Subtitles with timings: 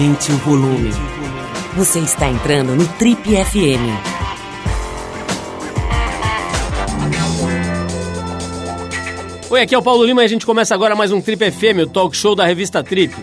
[0.00, 0.90] Aumente o volume.
[1.76, 3.84] Você está entrando no Trip FM.
[9.50, 11.82] Oi, aqui é o Paulo Lima e a gente começa agora mais um Trip FM,
[11.82, 13.14] o talk show da revista Trip.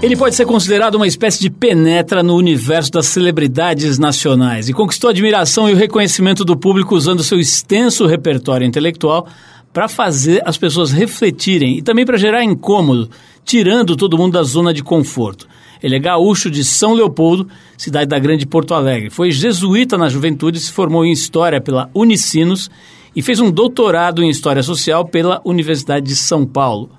[0.00, 5.08] Ele pode ser considerado uma espécie de penetra no universo das celebridades nacionais e conquistou
[5.08, 9.28] a admiração e o reconhecimento do público usando seu extenso repertório intelectual
[9.70, 13.10] para fazer as pessoas refletirem e também para gerar incômodo,
[13.44, 15.46] tirando todo mundo da zona de conforto.
[15.82, 19.10] Ele é gaúcho de São Leopoldo, cidade da Grande Porto Alegre.
[19.10, 22.70] Foi jesuíta na juventude, se formou em História pela Unicinos
[23.16, 26.90] e fez um doutorado em História Social pela Universidade de São Paulo.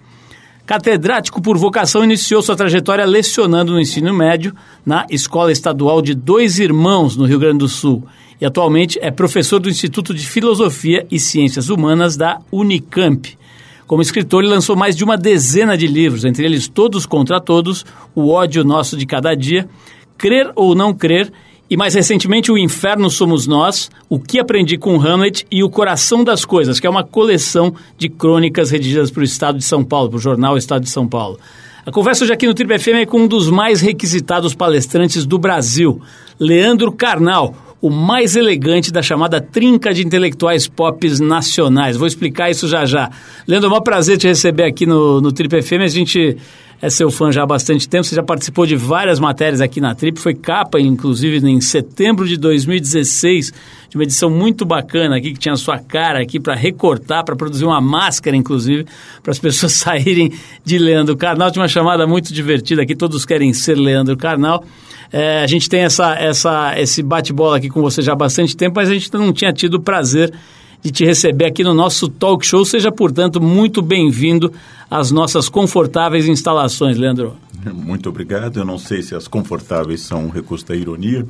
[0.66, 6.60] Catedrático por vocação, iniciou sua trajetória lecionando no ensino médio na Escola Estadual de Dois
[6.60, 8.04] Irmãos, no Rio Grande do Sul.
[8.40, 13.38] E atualmente é professor do Instituto de Filosofia e Ciências Humanas da Unicamp.
[13.92, 17.86] Como escritor, ele lançou mais de uma dezena de livros, entre eles Todos contra Todos,
[18.16, 19.68] O ódio nosso de cada dia,
[20.18, 21.30] Crer ou não crer
[21.70, 26.24] e mais recentemente, O Inferno Somos Nós, O que Aprendi com Hamlet e O Coração
[26.24, 30.12] das Coisas, que é uma coleção de crônicas redigidas para o Estado de São Paulo,
[30.12, 31.38] para o jornal Estado de São Paulo.
[31.86, 35.38] A conversa hoje aqui no Triple FM é com um dos mais requisitados palestrantes do
[35.38, 36.02] Brasil,
[36.40, 41.98] Leandro Carnal, o mais elegante da chamada trinca de intelectuais pop nacionais.
[41.98, 43.10] Vou explicar isso já já.
[43.48, 45.82] Leandro, é um prazer te receber aqui no, no Triple FM.
[45.84, 46.38] A gente
[46.82, 49.94] é seu fã já há bastante tempo, você já participou de várias matérias aqui na
[49.94, 53.54] Trip, foi capa, inclusive, em setembro de 2016,
[53.88, 57.36] de uma edição muito bacana aqui, que tinha a sua cara aqui para recortar, para
[57.36, 58.88] produzir uma máscara, inclusive,
[59.22, 60.34] para as pessoas saírem
[60.66, 61.52] de Leandro Carnal.
[61.52, 64.64] Tinha uma chamada muito divertida aqui, todos querem ser Leandro Carnal.
[65.12, 68.78] É, a gente tem essa, essa, esse bate-bola aqui com você já há bastante tempo,
[68.78, 70.34] mas a gente não tinha tido o prazer
[70.82, 72.64] de te receber aqui no nosso talk show.
[72.66, 74.52] Seja, portanto, muito bem-vindo
[74.90, 77.36] às nossas confortáveis instalações, Leandro.
[77.74, 78.60] Muito obrigado.
[78.60, 81.26] Eu não sei se as confortáveis são um recurso da ironia,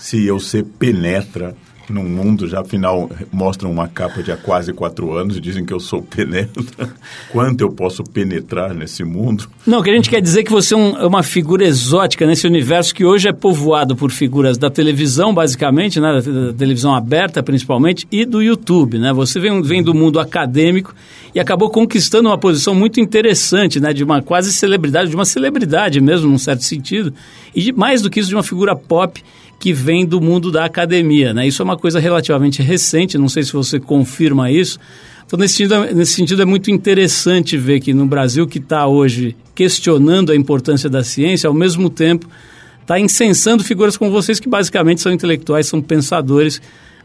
[0.00, 1.54] se eu ser penetra
[1.88, 5.72] num mundo, já afinal mostram uma capa de há quase quatro anos e dizem que
[5.72, 6.64] eu sou penetra.
[7.30, 9.48] Quanto eu posso penetrar nesse mundo?
[9.66, 11.64] Não, o que a gente quer dizer é que você é, um, é uma figura
[11.64, 16.94] exótica nesse universo que hoje é povoado por figuras da televisão, basicamente, né, da, televisão
[16.94, 18.98] aberta principalmente, e do YouTube.
[18.98, 19.12] Né?
[19.12, 20.94] Você vem, vem do mundo acadêmico
[21.34, 26.00] e acabou conquistando uma posição muito interessante, né, de uma quase celebridade, de uma celebridade
[26.00, 27.12] mesmo, num certo sentido,
[27.54, 29.22] e de, mais do que isso, de uma figura pop
[29.58, 31.32] que vem do mundo da academia.
[31.32, 31.46] Né?
[31.46, 34.78] Isso é uma coisa relativamente recente, não sei se você confirma isso.
[35.26, 39.36] Então, nesse sentido, nesse sentido, é muito interessante ver que no Brasil, que está hoje
[39.54, 42.28] questionando a importância da ciência, ao mesmo tempo
[42.80, 46.62] está incensando figuras como vocês, que basicamente são intelectuais, são pensadores,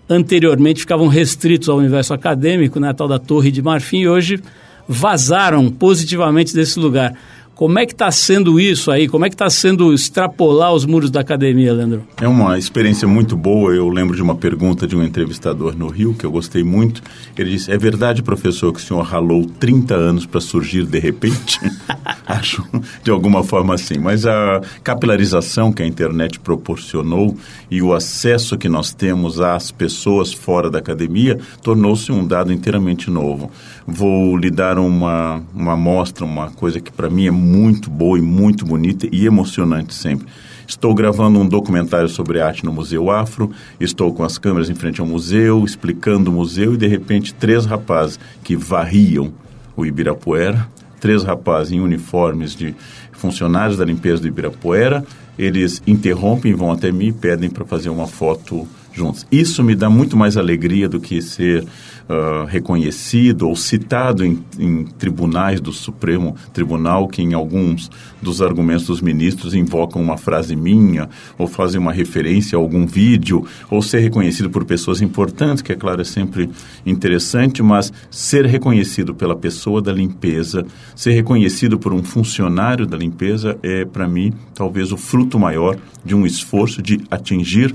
[0.08, 4.40] anteriormente ficavam restritos ao universo acadêmico, né, a tal da Torre de Marfim, e hoje
[4.88, 7.16] vazaram positivamente desse lugar.
[7.62, 9.08] Como é que está sendo isso aí?
[9.08, 12.02] Como é que está sendo extrapolar os muros da academia, Leandro?
[12.20, 13.72] É uma experiência muito boa.
[13.72, 17.04] Eu lembro de uma pergunta de um entrevistador no Rio, que eu gostei muito.
[17.38, 21.60] Ele disse, é verdade, professor, que o senhor ralou 30 anos para surgir de repente?
[22.26, 22.66] Acho
[23.04, 24.00] de alguma forma assim.
[24.00, 27.38] Mas a capilarização que a internet proporcionou
[27.70, 33.12] e o acesso que nós temos às pessoas fora da academia tornou-se um dado inteiramente
[33.12, 33.52] novo.
[33.86, 38.22] Vou lhe dar uma, uma amostra, uma coisa que para mim é muito boa e
[38.22, 40.28] muito bonita e emocionante sempre.
[40.68, 45.02] Estou gravando um documentário sobre arte no Museu Afro, estou com as câmeras em frente
[45.02, 49.34] ao museu, explicando o museu e de repente três rapazes que varriam
[49.76, 50.68] o Ibirapuera,
[51.00, 52.74] três rapazes em uniformes de
[53.12, 55.04] funcionários da limpeza do Ibirapuera,
[55.38, 59.26] eles interrompem, vão até mim e pedem para fazer uma foto juntos.
[59.32, 61.66] Isso me dá muito mais alegria do que ser
[62.10, 67.90] uh, reconhecido ou citado em, em, tribunais do Supremo Tribunal, que em alguns
[68.22, 73.46] dos argumentos dos ministros invocam uma frase minha, ou fazem uma referência a algum vídeo,
[73.70, 76.50] ou ser reconhecido por pessoas importantes, que é claro, é sempre
[76.86, 80.66] interessante, mas ser reconhecido pela pessoa da limpeza,
[80.96, 86.16] ser reconhecido por um funcionário da limpeza é, para mim, talvez o fruto maior de
[86.16, 87.74] um esforço de atingir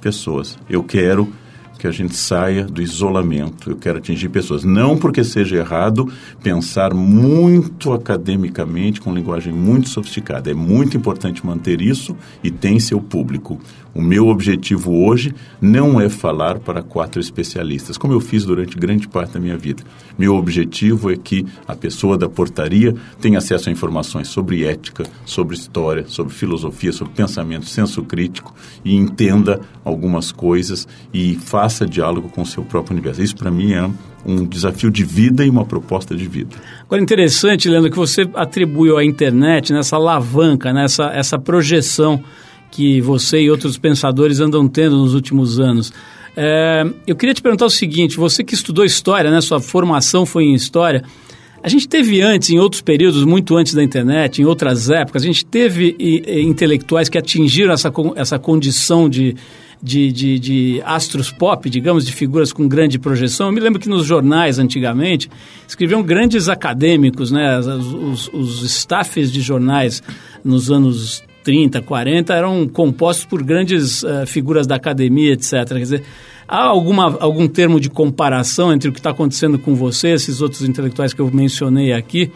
[0.00, 0.58] pessoas.
[0.68, 1.32] Eu quero
[1.78, 3.70] que a gente saia do isolamento.
[3.70, 4.64] Eu quero atingir pessoas.
[4.64, 6.10] Não porque seja errado
[6.42, 10.50] pensar muito academicamente, com linguagem muito sofisticada.
[10.50, 13.60] É muito importante manter isso e tem seu público.
[13.94, 19.08] O meu objetivo hoje não é falar para quatro especialistas, como eu fiz durante grande
[19.08, 19.82] parte da minha vida.
[20.18, 25.56] Meu objetivo é que a pessoa da portaria tenha acesso a informações sobre ética, sobre
[25.56, 28.54] história, sobre filosofia, sobre pensamento, senso crítico
[28.84, 33.22] e entenda algumas coisas e faça diálogo com o seu próprio universo.
[33.22, 33.90] Isso, para mim, é
[34.26, 36.54] um desafio de vida e uma proposta de vida.
[36.82, 42.22] Agora, interessante, Leandro, que você atribuiu à internet nessa alavanca, nessa essa projeção
[42.70, 45.92] que você e outros pensadores andam tendo nos últimos anos.
[46.36, 50.44] É, eu queria te perguntar o seguinte: você que estudou história, né, sua formação foi
[50.44, 51.02] em história.
[51.60, 55.26] A gente teve antes, em outros períodos, muito antes da internet, em outras épocas, a
[55.26, 59.34] gente teve e, e, intelectuais que atingiram essa, essa condição de,
[59.82, 63.48] de, de, de, astros pop, digamos, de figuras com grande projeção.
[63.48, 65.28] Eu me lembro que nos jornais, antigamente,
[65.66, 67.58] escreviam grandes acadêmicos, né?
[67.58, 70.00] Os, os, os staffs de jornais
[70.44, 75.66] nos anos 30, 40 eram compostos por grandes uh, figuras da academia, etc.
[75.66, 76.02] Quer dizer,
[76.46, 80.62] há alguma, algum termo de comparação entre o que está acontecendo com você, esses outros
[80.62, 82.30] intelectuais que eu mencionei aqui,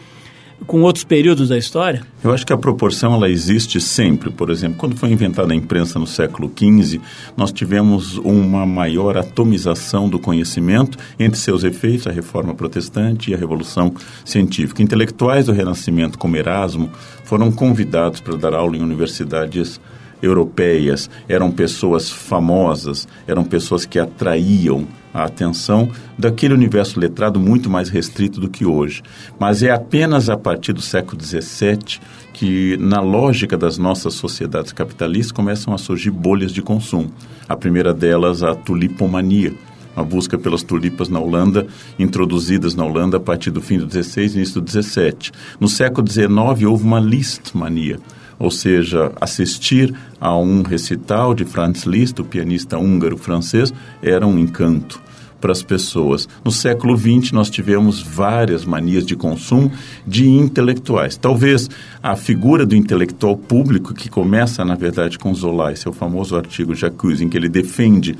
[0.65, 2.05] com outros períodos da história?
[2.23, 4.31] Eu acho que a proporção ela existe sempre.
[4.31, 6.99] Por exemplo, quando foi inventada a imprensa no século XV,
[7.35, 13.37] nós tivemos uma maior atomização do conhecimento entre seus efeitos, a reforma protestante e a
[13.37, 13.93] revolução
[14.25, 14.81] científica.
[14.81, 16.89] Intelectuais do Renascimento, como Erasmo,
[17.23, 19.79] foram convidados para dar aula em universidades
[20.23, 27.89] europeias, eram pessoas famosas, eram pessoas que atraíam a atenção daquele universo letrado muito mais
[27.89, 29.03] restrito do que hoje.
[29.37, 31.99] Mas é apenas a partir do século XVII
[32.33, 37.11] que, na lógica das nossas sociedades capitalistas, começam a surgir bolhas de consumo.
[37.47, 39.53] A primeira delas, a tulipomania,
[39.95, 41.67] a busca pelas tulipas na Holanda,
[41.99, 45.31] introduzidas na Holanda a partir do fim do XVI e início do XVII.
[45.59, 47.99] No século XIX houve uma listmania,
[48.37, 55.01] ou seja, assistir a um recital de Franz Liszt, o pianista húngaro-francês, era um encanto
[55.43, 56.29] para as pessoas.
[56.41, 59.69] No século XX, nós tivemos várias manias de consumo
[60.07, 61.17] de intelectuais.
[61.17, 61.69] Talvez
[62.01, 66.37] a figura do intelectual público, que começa, na verdade, com Zola, esse é o famoso
[66.37, 68.17] artigo Jacques, em que ele defende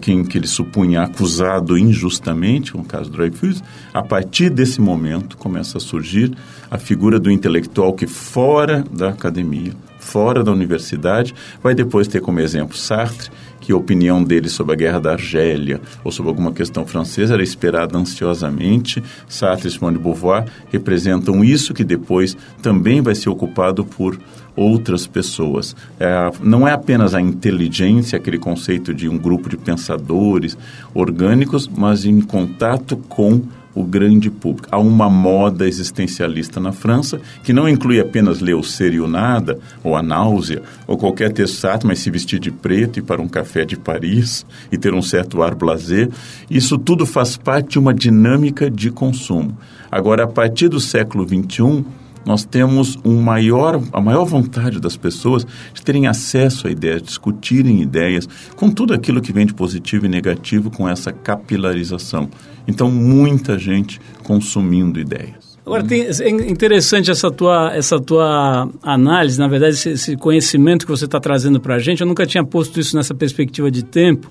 [0.00, 5.80] quem que ele supunha acusado injustamente, no caso Dreyfus, a partir desse momento começa a
[5.80, 6.32] surgir
[6.70, 9.72] a figura do intelectual que fora da academia,
[10.10, 13.30] fora da universidade, vai depois ter como exemplo Sartre,
[13.60, 17.42] que a opinião dele sobre a guerra da Argélia ou sobre alguma questão francesa era
[17.42, 19.00] esperada ansiosamente.
[19.28, 24.18] Sartre e Simone de Beauvoir representam isso que depois também vai ser ocupado por
[24.56, 25.76] outras pessoas.
[26.00, 30.58] É, não é apenas a inteligência, aquele conceito de um grupo de pensadores
[30.92, 33.42] orgânicos, mas em contato com
[33.74, 34.68] o grande público.
[34.70, 39.06] Há uma moda existencialista na França que não inclui apenas ler o ser e o
[39.06, 43.28] nada, ou a náusea, ou qualquer texto, mas se vestir de preto e para um
[43.28, 46.10] café de Paris e ter um certo ar blazer.
[46.50, 49.56] Isso tudo faz parte de uma dinâmica de consumo.
[49.90, 51.84] Agora, a partir do século XXI,
[52.24, 57.80] nós temos um maior, a maior vontade das pessoas de terem acesso a ideias, discutirem
[57.80, 62.28] ideias, com tudo aquilo que vem de positivo e negativo, com essa capilarização.
[62.66, 65.50] Então, muita gente consumindo ideias.
[65.64, 70.90] Agora, tem, é interessante essa tua, essa tua análise, na verdade, esse, esse conhecimento que
[70.90, 72.00] você está trazendo para a gente.
[72.00, 74.30] Eu nunca tinha posto isso nessa perspectiva de tempo.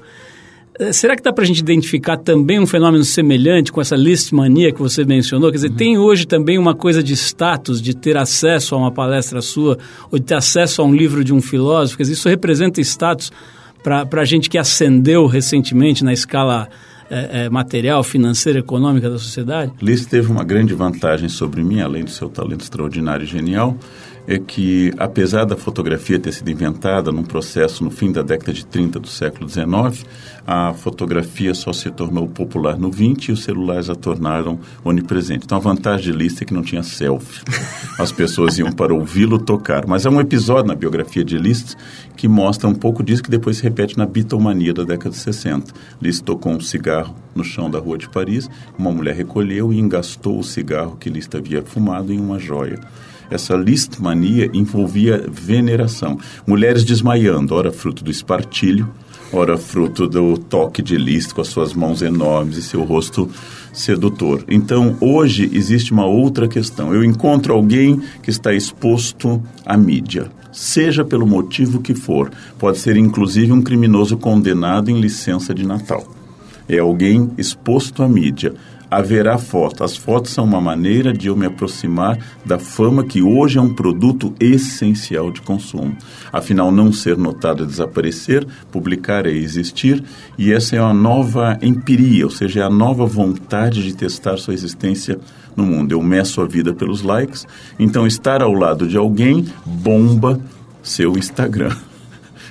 [0.80, 4.32] Eh, será que dá para a gente identificar também um fenômeno semelhante com essa list
[4.32, 5.52] mania que você mencionou?
[5.52, 5.76] Quer dizer, uhum.
[5.76, 9.78] tem hoje também uma coisa de status, de ter acesso a uma palestra sua,
[10.10, 11.98] ou de ter acesso a um livro de um filósofo?
[11.98, 13.30] Quer dizer, isso representa status
[13.84, 16.70] para a gente que ascendeu recentemente na escala
[17.10, 19.74] é, é, material, financeira, econômica da sociedade?
[19.82, 23.78] Liszt teve uma grande vantagem sobre mim, além do seu talento extraordinário e genial,
[24.30, 28.64] é que, apesar da fotografia ter sido inventada num processo no fim da década de
[28.64, 30.06] 30 do século XIX,
[30.46, 35.46] a fotografia só se tornou popular no 20 e os celulares a tornaram onipresente.
[35.46, 37.44] Então, a vantagem de Liszt é que não tinha selfie.
[37.98, 39.88] As pessoas iam para ouvi-lo tocar.
[39.88, 41.76] Mas há um episódio na biografia de Liszt
[42.16, 45.74] que mostra um pouco disso que depois se repete na Beatlemania da década de 60.
[46.00, 50.38] Liszt tocou um cigarro no chão da rua de Paris, uma mulher recolheu e engastou
[50.38, 52.80] o cigarro que Liszt havia fumado em uma joia
[53.30, 56.18] essa listmania envolvia veneração.
[56.46, 58.90] Mulheres desmaiando, ora fruto do espartilho,
[59.32, 63.30] ora fruto do toque de Liszt com as suas mãos enormes e seu rosto
[63.72, 64.44] sedutor.
[64.48, 66.94] Então, hoje existe uma outra questão.
[66.94, 72.32] Eu encontro alguém que está exposto à mídia, seja pelo motivo que for.
[72.58, 76.16] Pode ser inclusive um criminoso condenado em licença de Natal.
[76.68, 78.54] É alguém exposto à mídia
[78.90, 79.84] haverá foto.
[79.84, 83.74] As fotos são uma maneira de eu me aproximar da fama que hoje é um
[83.74, 85.96] produto essencial de consumo.
[86.32, 90.04] Afinal, não ser notado é desaparecer, publicar é existir,
[90.38, 94.54] e essa é uma nova empiria, ou seja, é a nova vontade de testar sua
[94.54, 95.20] existência
[95.56, 95.92] no mundo.
[95.92, 97.46] Eu meço a vida pelos likes,
[97.78, 100.40] então estar ao lado de alguém bomba
[100.82, 101.76] seu Instagram.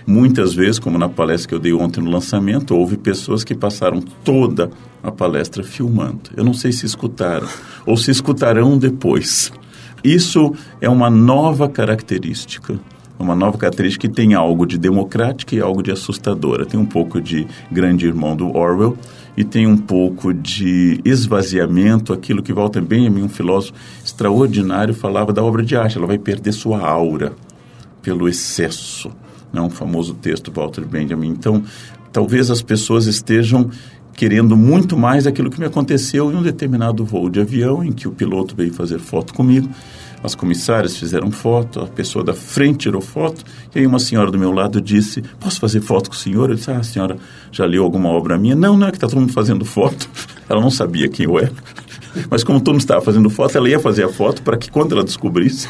[0.08, 4.00] Muitas vezes, como na palestra que eu dei ontem no lançamento, houve pessoas que passaram
[4.00, 4.70] toda
[5.02, 6.30] a palestra filmando.
[6.34, 7.46] Eu não sei se escutaram
[7.84, 9.52] ou se escutarão depois.
[10.02, 12.80] Isso é uma nova característica
[13.18, 16.64] uma nova característica que tem algo de democrática e algo de assustadora.
[16.64, 18.96] Tem um pouco de grande irmão do Orwell
[19.36, 25.42] e tem um pouco de esvaziamento, aquilo que Walter Benjamin, um filósofo extraordinário, falava da
[25.42, 25.98] obra de arte.
[25.98, 27.32] Ela vai perder sua aura
[28.00, 29.10] pelo excesso.
[29.52, 29.60] Né?
[29.60, 31.28] Um famoso texto Walter Benjamin.
[31.28, 31.62] Então,
[32.12, 33.70] talvez as pessoas estejam
[34.14, 38.08] querendo muito mais aquilo que me aconteceu em um determinado voo de avião, em que
[38.08, 39.68] o piloto veio fazer foto comigo
[40.22, 44.38] as comissárias fizeram foto, a pessoa da frente tirou foto, e aí uma senhora do
[44.38, 46.50] meu lado disse, posso fazer foto com o senhor?
[46.50, 47.16] Eu disse, ah, a senhora
[47.52, 48.54] já leu alguma obra minha?
[48.54, 50.08] Não, não, é que está todo mundo fazendo foto.
[50.48, 51.52] Ela não sabia quem eu era.
[52.30, 54.92] Mas como todo mundo estava fazendo foto, ela ia fazer a foto para que quando
[54.92, 55.68] ela descobrisse...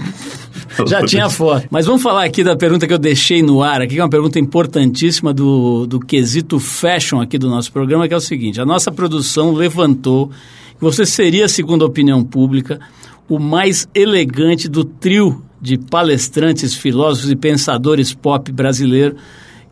[0.79, 1.67] Ela Já tinha foto.
[1.71, 4.11] Mas vamos falar aqui da pergunta que eu deixei no ar aqui, que é uma
[4.11, 8.61] pergunta importantíssima do, do quesito fashion aqui do nosso programa, que é o seguinte.
[8.61, 12.79] A nossa produção levantou que você seria, segundo a opinião pública,
[13.29, 19.17] o mais elegante do trio de palestrantes, filósofos e pensadores pop brasileiro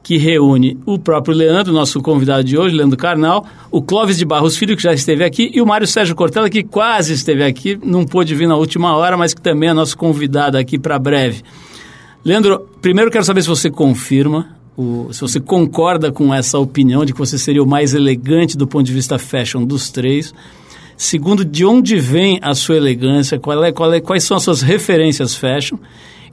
[0.06, 4.56] que reúne o próprio Leandro, nosso convidado de hoje, Leandro Carnal, o Clóvis de Barros
[4.56, 8.06] Filho, que já esteve aqui, e o Mário Sérgio Cortella, que quase esteve aqui, não
[8.06, 11.42] pôde vir na última hora, mas que também é nosso convidado aqui para breve.
[12.24, 17.12] Leandro, primeiro quero saber se você confirma, o, se você concorda com essa opinião de
[17.12, 20.32] que você seria o mais elegante do ponto de vista fashion dos três.
[20.96, 24.62] Segundo, de onde vem a sua elegância, qual é, qual é, quais são as suas
[24.62, 25.78] referências fashion.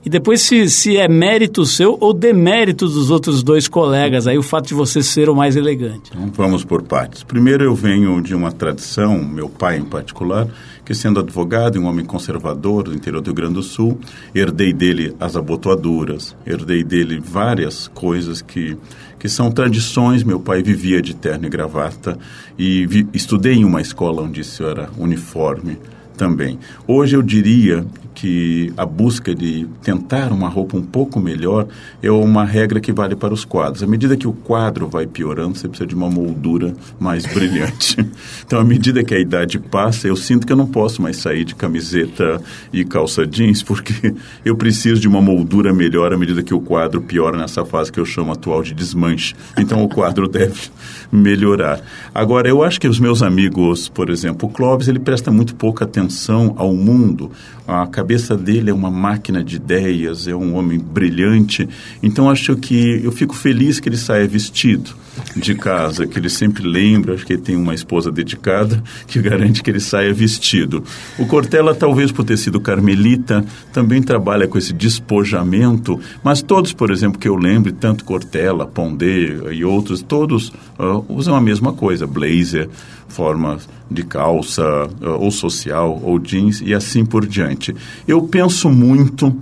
[0.04, 4.42] E depois se, se é mérito seu ou demérito dos outros dois colegas, aí o
[4.42, 6.10] fato de você ser o mais elegante.
[6.10, 7.22] Então, vamos por partes.
[7.22, 10.46] Primeiro eu venho de uma tradição, meu pai em particular,
[10.84, 13.98] que sendo advogado um homem conservador do interior do Rio Grande do Sul,
[14.34, 18.76] herdei dele as abotoaduras, herdei dele várias coisas que
[19.18, 20.22] que são tradições.
[20.22, 22.18] Meu pai vivia de terno e gravata
[22.58, 25.78] e vi, estudei em uma escola onde isso era uniforme
[26.14, 26.58] também.
[26.86, 27.86] Hoje eu diria
[28.24, 31.66] que a busca de tentar uma roupa um pouco melhor
[32.02, 33.82] é uma regra que vale para os quadros.
[33.82, 37.98] À medida que o quadro vai piorando, você precisa de uma moldura mais brilhante.
[38.42, 41.44] então, à medida que a idade passa, eu sinto que eu não posso mais sair
[41.44, 42.40] de camiseta
[42.72, 47.02] e calça jeans, porque eu preciso de uma moldura melhor à medida que o quadro
[47.02, 49.34] piora nessa fase que eu chamo atual de desmanche.
[49.58, 50.70] Então, o quadro deve
[51.12, 51.78] melhorar.
[52.14, 55.84] Agora, eu acho que os meus amigos, por exemplo, o Clóvis, ele presta muito pouca
[55.84, 57.30] atenção ao mundo.
[57.66, 61.68] A cabeça dele é uma máquina de ideias, é um homem brilhante.
[62.02, 64.94] Então acho que eu fico feliz que ele saia vestido
[65.36, 69.62] de casa, que ele sempre lembra, acho que ele tem uma esposa dedicada que garante
[69.62, 70.82] que ele saia vestido.
[71.18, 76.90] O Cortella, talvez por ter sido carmelita, também trabalha com esse despojamento, mas todos, por
[76.90, 82.06] exemplo, que eu lembre, tanto Cortella, Pondé e outros, todos uh, usam a mesma coisa,
[82.06, 82.68] blazer,
[83.08, 83.58] forma
[83.90, 84.62] de calça,
[85.00, 87.74] uh, ou social, ou jeans, e assim por diante.
[88.06, 89.34] Eu penso muito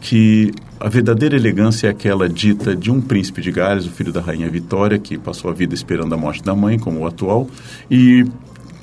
[0.00, 4.20] que a verdadeira elegância é aquela dita de um príncipe de Gales, o filho da
[4.20, 7.48] rainha Vitória, que passou a vida esperando a morte da mãe, como o atual,
[7.90, 8.24] e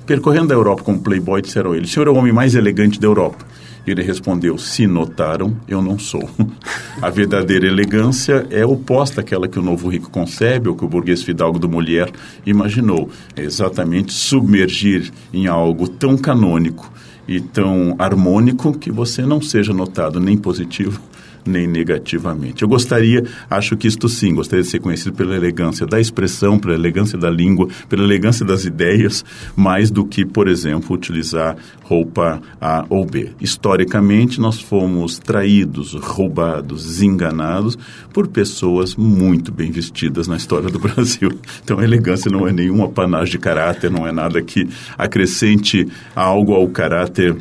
[0.06, 3.08] percorrendo a Europa como playboy, disseram ele, o senhor é o homem mais elegante da
[3.08, 3.46] Europa.
[3.86, 6.30] Ele respondeu, se notaram, eu não sou.
[7.02, 11.22] a verdadeira elegância é oposta àquela que o novo rico concebe, ou que o burguês
[11.22, 12.14] fidalgo do Molière
[12.46, 13.10] imaginou.
[13.36, 16.92] É exatamente submergir em algo tão canônico
[17.28, 21.02] e tão harmônico que você não seja notado nem positivo
[21.46, 22.64] nem negativamente.
[22.64, 26.74] Eu gostaria, acho que isto sim, gostaria de ser conhecido pela elegância da expressão, pela
[26.74, 29.24] elegância da língua, pela elegância das ideias,
[29.56, 33.32] mais do que, por exemplo, utilizar roupa A ou B.
[33.40, 37.78] Historicamente, nós fomos traídos, roubados, enganados
[38.14, 41.32] por pessoas muito bem vestidas na história do Brasil.
[41.64, 46.54] Então, a elegância não é nenhuma panagem de caráter, não é nada que acrescente algo
[46.54, 47.36] ao caráter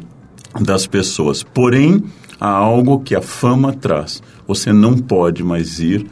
[0.61, 1.43] das pessoas.
[1.43, 2.03] Porém,
[2.43, 4.21] há algo que a fama traz.
[4.49, 6.05] Você não pode mais ir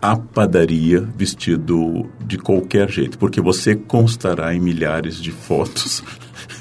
[0.00, 6.02] à padaria vestido de qualquer jeito, porque você constará em milhares de fotos.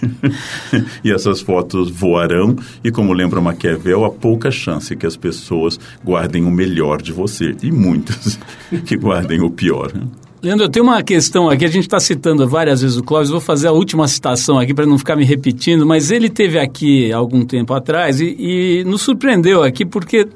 [1.01, 6.43] e essas fotos voarão, e como lembra Maquiavel, há pouca chance que as pessoas guardem
[6.43, 8.37] o melhor de você, e muitas
[8.85, 9.93] que guardem o pior.
[9.93, 10.03] Né?
[10.45, 13.41] Leandro, eu tenho uma questão aqui, a gente está citando várias vezes o Clóvis, vou
[13.41, 17.43] fazer a última citação aqui para não ficar me repetindo, mas ele teve aqui algum
[17.43, 20.27] tempo atrás e, e nos surpreendeu aqui porque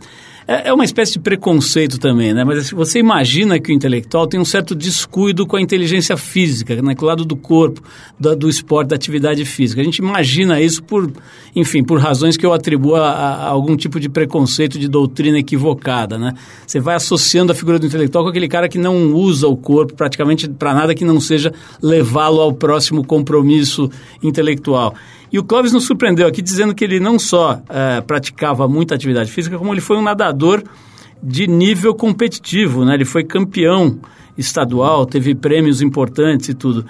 [0.50, 2.44] É, é uma espécie de preconceito também, né?
[2.44, 6.96] Mas você imagina que o intelectual tem um certo descuido com a inteligência física, né?
[6.96, 7.84] com o lado do corpo,
[8.20, 9.80] do, do esporte, da atividade física.
[9.80, 11.14] A gente imagina isso por,
[11.56, 16.18] enfim, por razões que eu atribuo a, a algum tipo de preconceito de doutrina equivocada,
[16.18, 16.34] né?
[16.66, 19.94] Você vai associando a figura do intelectual com aquele cara que não usa o corpo
[19.94, 23.88] praticamente para nada que não seja levá-lo ao próximo compromisso
[24.24, 24.96] intelectual.
[25.32, 29.32] E o Clóvis nos surpreendeu aqui dizendo que ele não só é, praticava muita atividade
[29.32, 30.64] física, como ele foi um nadador
[31.22, 32.96] de nível competitivo, né?
[32.96, 34.00] Ele foi campeão
[34.38, 36.86] estadual, teve prêmios importantes e tudo.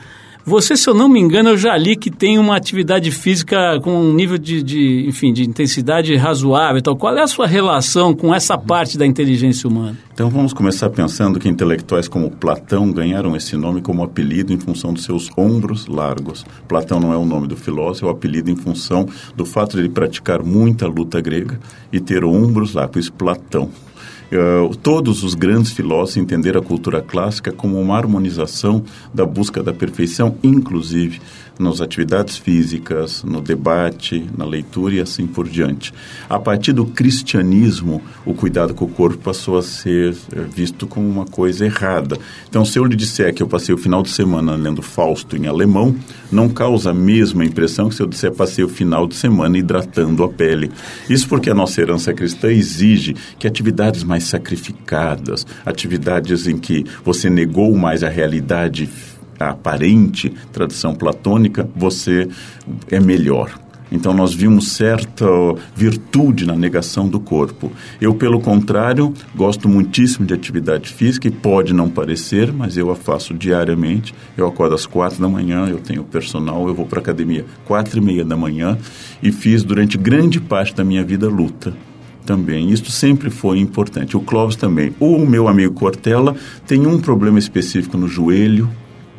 [0.45, 3.91] Você, se eu não me engano, eu já li que tem uma atividade física com
[3.91, 6.95] um nível de, de enfim, de intensidade razoável e tal.
[6.95, 9.97] Qual é a sua relação com essa parte da inteligência humana?
[10.13, 14.93] Então vamos começar pensando que intelectuais como Platão ganharam esse nome como apelido em função
[14.93, 16.45] dos seus ombros largos.
[16.67, 19.83] Platão não é o nome do filósofo, é o apelido em função do fato de
[19.83, 21.59] ele praticar muita luta grega
[21.91, 23.09] e ter ombros largos.
[23.09, 23.69] Platão.
[24.31, 29.73] Uh, todos os grandes filósofos entenderam a cultura clássica como uma harmonização da busca da
[29.73, 31.19] perfeição, inclusive
[31.59, 35.93] nas atividades físicas, no debate, na leitura e assim por diante.
[36.29, 41.05] A partir do cristianismo, o cuidado com o corpo passou a ser eh, visto como
[41.05, 42.17] uma coisa errada.
[42.47, 45.47] Então, se eu lhe disser que eu passei o final de semana lendo Fausto em
[45.47, 45.93] alemão,
[46.31, 50.23] não causa a mesma impressão que se eu disser passei o final de semana hidratando
[50.23, 50.71] a pele.
[51.09, 57.29] Isso porque a nossa herança cristã exige que atividades mais sacrificadas, atividades em que você
[57.29, 58.89] negou mais a realidade
[59.39, 62.27] a aparente tradição platônica, você
[62.89, 63.57] é melhor.
[63.91, 65.25] Então nós vimos certa
[65.75, 67.71] virtude na negação do corpo.
[67.99, 72.95] Eu, pelo contrário, gosto muitíssimo de atividade física e pode não parecer, mas eu a
[72.95, 74.13] faço diariamente.
[74.37, 78.01] Eu acordo às quatro da manhã, eu tenho personal, eu vou para academia quatro e
[78.01, 78.77] meia da manhã
[79.23, 81.73] e fiz durante grande parte da minha vida luta
[82.25, 82.69] também.
[82.69, 84.15] Isso sempre foi importante.
[84.15, 84.93] O Clóvis também.
[84.99, 86.35] O meu amigo Cortella
[86.67, 88.69] tem um problema específico no joelho,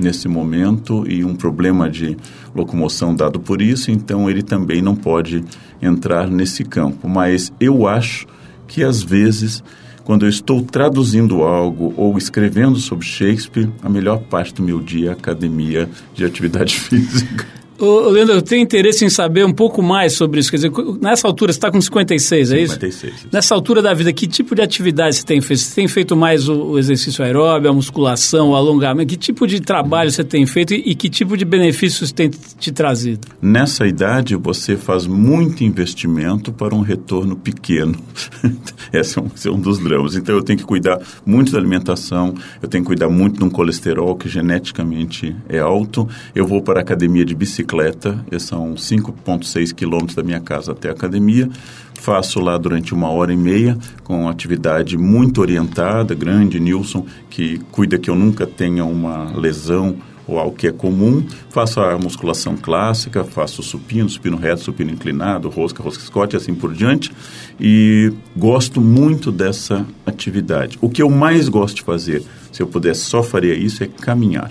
[0.01, 2.17] nesse momento e um problema de
[2.55, 5.45] locomoção dado por isso, então ele também não pode
[5.81, 7.09] entrar nesse campo.
[7.09, 8.27] Mas eu acho
[8.67, 9.63] que às vezes,
[10.05, 15.09] quando eu estou traduzindo algo ou escrevendo sobre Shakespeare, a melhor parte do meu dia
[15.09, 17.60] é a academia de atividade física.
[17.81, 20.51] Ô, Leandro, eu tenho interesse em saber um pouco mais sobre isso.
[20.51, 22.75] Quer dizer, nessa altura, você está com 56, é isso?
[22.75, 23.15] 56.
[23.15, 23.29] Isso.
[23.33, 25.61] Nessa altura da vida, que tipo de atividade você tem feito?
[25.61, 29.09] Você tem feito mais o, o exercício aeróbio, a musculação, o alongamento?
[29.09, 32.71] Que tipo de trabalho você tem feito e, e que tipo de benefícios tem te
[32.71, 33.27] trazido?
[33.41, 37.99] Nessa idade, você faz muito investimento para um retorno pequeno.
[38.93, 40.17] esse, é um, esse é um dos dramas.
[40.17, 43.49] Então, eu tenho que cuidar muito da alimentação, eu tenho que cuidar muito de um
[43.49, 46.07] colesterol que geneticamente é alto.
[46.35, 50.89] Eu vou para a academia de bicicleta bicicleta, são 5,6 quilômetros da minha casa até
[50.89, 51.49] a academia.
[51.95, 57.99] Faço lá durante uma hora e meia, com atividade muito orientada, grande, Nilson, que cuida
[57.99, 61.25] que eu nunca tenha uma lesão ou algo que é comum.
[61.51, 66.55] Faço a musculação clássica, faço supino, supino reto, supino inclinado, rosca, rosca Scott e assim
[66.55, 67.13] por diante.
[67.61, 70.79] E gosto muito dessa atividade.
[70.81, 74.51] O que eu mais gosto de fazer, se eu pudesse só faria isso, é caminhar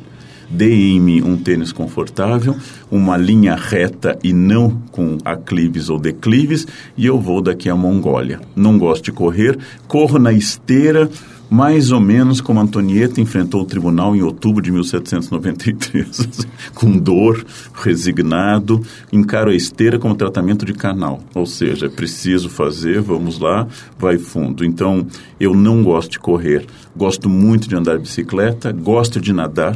[0.50, 2.56] dê em mim um tênis confortável,
[2.90, 8.42] uma linha reta e não com aclives ou declives, e eu vou daqui à Mongólia.
[8.56, 9.58] Não gosto de correr,
[9.88, 11.10] corro na esteira,
[11.50, 18.82] mais ou menos como Antonieta enfrentou o tribunal em outubro de 1793, com dor, resignado,
[19.12, 24.64] encaro a esteira como tratamento de canal, ou seja, preciso fazer, vamos lá, vai fundo.
[24.64, 25.08] Então,
[25.40, 29.76] eu não gosto de correr, gosto muito de andar de bicicleta, gosto de nadar,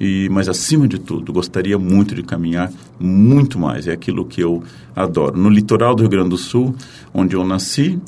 [0.00, 3.86] e, mas, acima de tudo, gostaria muito de caminhar muito mais.
[3.86, 4.62] É aquilo que eu
[4.94, 5.36] adoro.
[5.36, 6.74] No litoral do Rio Grande do Sul,
[7.14, 7.98] onde eu nasci,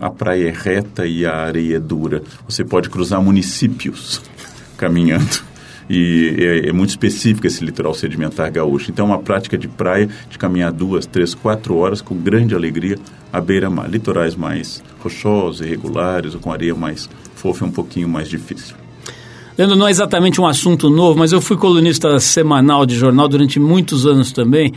[0.00, 2.22] a praia é reta e a areia é dura.
[2.48, 4.22] Você pode cruzar municípios
[4.78, 5.50] caminhando
[5.90, 8.92] e é, é, muito específico esse litoral sedimentar gaúcho.
[8.92, 12.96] Então, é uma prática de praia de caminhar duas, três, quatro horas com grande alegria
[13.32, 13.90] à beira-mar.
[13.90, 18.79] Litorais mais rochosos, irregulares, ou com areia mais fofa, é um pouquinho mais difícil.
[19.58, 23.58] Leandro, não é exatamente um assunto novo, mas eu fui colunista semanal de jornal durante
[23.60, 24.72] muitos anos também.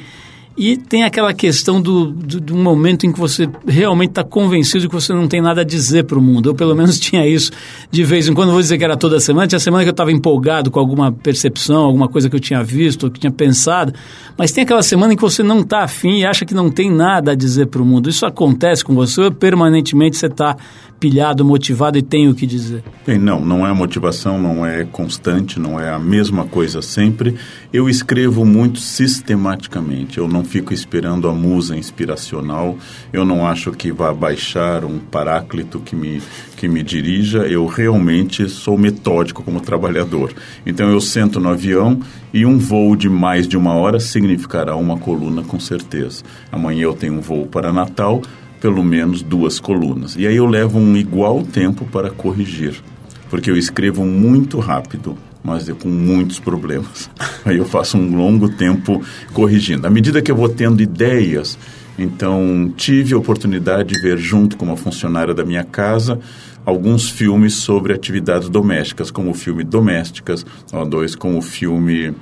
[0.55, 4.87] E tem aquela questão do, do, do momento em que você realmente está convencido de
[4.87, 6.49] que você não tem nada a dizer para o mundo.
[6.49, 7.51] Eu, pelo menos, tinha isso
[7.89, 8.51] de vez em quando.
[8.51, 9.47] Vou dizer que era toda semana.
[9.47, 13.05] Tinha semana que eu estava empolgado com alguma percepção, alguma coisa que eu tinha visto,
[13.05, 13.93] ou que tinha pensado.
[14.37, 16.91] Mas tem aquela semana em que você não está afim e acha que não tem
[16.91, 18.07] nada a dizer para o mundo.
[18.07, 20.55] Isso acontece com você ou permanentemente você está
[21.03, 22.81] pilhado, motivado e tem o que dizer?
[23.05, 27.35] Bem, não, não é motivação, não é constante, não é a mesma coisa sempre.
[27.73, 32.77] Eu escrevo muito sistematicamente, eu não fico esperando a musa inspiracional,
[33.11, 36.21] eu não acho que vá baixar um paráclito que me,
[36.55, 40.33] que me dirija, eu realmente sou metódico como trabalhador.
[40.65, 41.99] Então eu sento no avião
[42.33, 46.23] e um voo de mais de uma hora significará uma coluna com certeza.
[46.49, 48.21] Amanhã eu tenho um voo para Natal,
[48.63, 50.15] pelo menos duas colunas.
[50.15, 52.81] E aí eu levo um igual tempo para corrigir,
[53.29, 57.09] porque eu escrevo muito rápido, mas com muitos problemas.
[57.43, 59.01] Aí eu faço um longo tempo
[59.33, 59.85] corrigindo.
[59.85, 61.59] À medida que eu vou tendo ideias,
[61.99, 66.17] então tive a oportunidade de ver junto com uma funcionária da minha casa
[66.65, 72.13] alguns filmes sobre atividades domésticas, como o filme Domésticas, ó, dois como o filme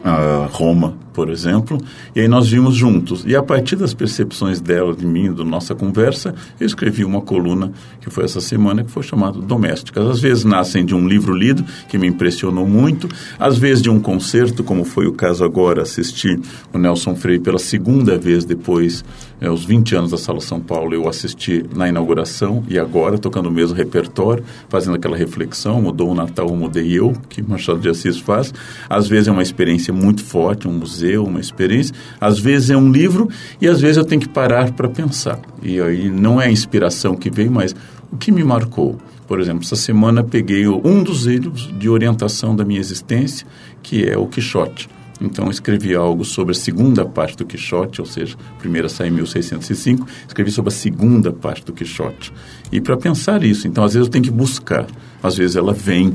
[0.00, 1.78] uh, Roma, por exemplo,
[2.14, 3.24] e aí nós vimos juntos.
[3.26, 7.72] E a partir das percepções dela, de mim, da nossa conversa, eu escrevi uma coluna
[8.00, 10.06] que foi essa semana, que foi chamada Domésticas.
[10.06, 13.08] Às vezes nascem de um livro lido, que me impressionou muito,
[13.38, 16.38] às vezes de um concerto, como foi o caso agora, assisti
[16.72, 19.04] o Nelson Freire pela segunda vez depois,
[19.40, 23.48] é, os 20 anos da Sala São Paulo, eu assisti na inauguração e agora, tocando
[23.48, 28.18] o mesmo repertório, fazendo aquela reflexão, mudou o Natal, mudei eu, que Machado de Assis
[28.18, 28.52] faz.
[28.88, 31.94] Às vezes é uma experiência muito forte, um museu uma experiência.
[32.20, 33.28] Às vezes é um livro
[33.60, 35.40] e às vezes eu tenho que parar para pensar.
[35.62, 37.74] E aí não é a inspiração que vem, mas
[38.10, 38.98] o que me marcou.
[39.26, 43.46] Por exemplo, essa semana peguei um dos livros de orientação da minha existência,
[43.82, 44.88] que é o Quixote.
[45.20, 49.16] Então, escrevi algo sobre a segunda parte do Quixote, ou seja, a primeira saiu em
[49.16, 52.32] 1605, escrevi sobre a segunda parte do Quixote.
[52.70, 54.86] E para pensar isso, então, às vezes eu tenho que buscar,
[55.22, 56.12] às vezes ela vem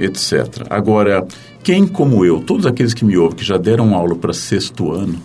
[0.00, 0.66] etc.
[0.70, 1.26] Agora,
[1.62, 5.20] quem como eu, todos aqueles que me ouvem, que já deram aula para sexto ano,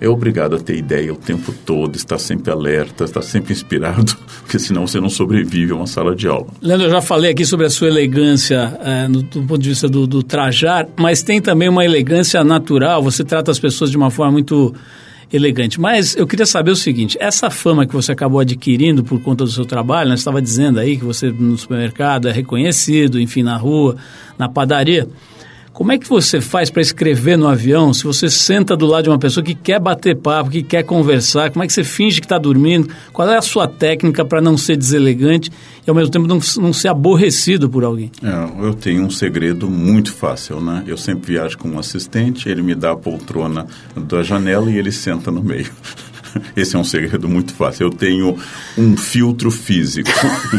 [0.00, 4.58] é obrigado a ter ideia o tempo todo, estar sempre alerta, estar sempre inspirado, porque
[4.58, 6.46] senão você não sobrevive a uma sala de aula.
[6.62, 9.88] Leandro, eu já falei aqui sobre a sua elegância é, no, do ponto de vista
[9.88, 14.10] do, do trajar, mas tem também uma elegância natural, você trata as pessoas de uma
[14.10, 14.74] forma muito
[15.32, 15.80] elegante.
[15.80, 19.50] Mas eu queria saber o seguinte: essa fama que você acabou adquirindo por conta do
[19.50, 23.96] seu trabalho, né, estava dizendo aí que você no supermercado é reconhecido, enfim, na rua,
[24.38, 25.08] na padaria.
[25.78, 29.10] Como é que você faz para escrever no avião se você senta do lado de
[29.10, 31.52] uma pessoa que quer bater papo, que quer conversar?
[31.52, 32.88] Como é que você finge que está dormindo?
[33.12, 35.52] Qual é a sua técnica para não ser deselegante
[35.86, 38.10] e ao mesmo tempo não, não ser aborrecido por alguém?
[38.20, 40.82] É, eu tenho um segredo muito fácil, né?
[40.84, 43.64] Eu sempre viajo com um assistente, ele me dá a poltrona
[43.94, 45.70] da janela e ele senta no meio.
[46.56, 47.86] Esse é um segredo muito fácil.
[47.86, 48.36] Eu tenho
[48.76, 50.10] um filtro físico.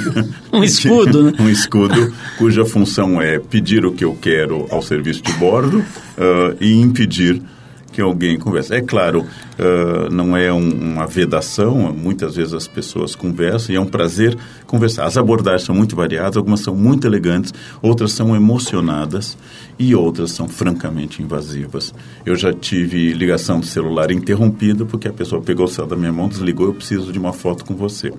[0.51, 1.34] um escudo, né?
[1.39, 6.55] um escudo cuja função é pedir o que eu quero ao serviço de bordo uh,
[6.60, 7.41] e impedir
[7.89, 8.73] que alguém converse.
[8.73, 13.82] É claro, uh, não é um, uma vedação, muitas vezes as pessoas conversam e é
[13.82, 15.06] um prazer conversar.
[15.06, 19.38] As abordagens são muito variadas, algumas são muito elegantes, outras são emocionadas
[19.78, 21.93] e outras são francamente invasivas.
[22.25, 26.13] Eu já tive ligação do celular interrompida porque a pessoa pegou o celular da minha
[26.13, 28.13] mão, desligou, eu preciso de uma foto com você.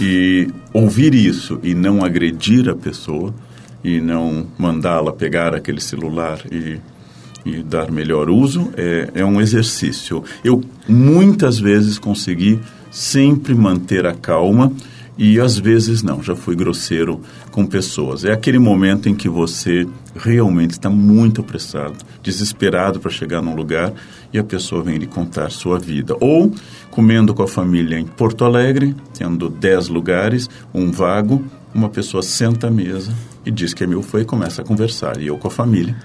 [0.00, 3.34] E ouvir isso e não agredir a pessoa
[3.82, 6.78] e não mandá-la pegar aquele celular e
[7.48, 10.22] e dar melhor uso é, é um exercício.
[10.44, 14.72] Eu muitas vezes consegui sempre manter a calma
[15.18, 18.24] e às vezes não, já fui grosseiro com pessoas.
[18.24, 19.84] É aquele momento em que você
[20.14, 23.92] realmente está muito apressado, desesperado para chegar num lugar
[24.32, 26.16] e a pessoa vem lhe contar sua vida.
[26.20, 26.54] Ou
[26.90, 32.68] comendo com a família em Porto Alegre, tendo dez lugares, um vago, uma pessoa senta
[32.68, 33.12] à mesa
[33.44, 35.20] e diz que é meu foi e começa a conversar.
[35.20, 35.96] E eu com a família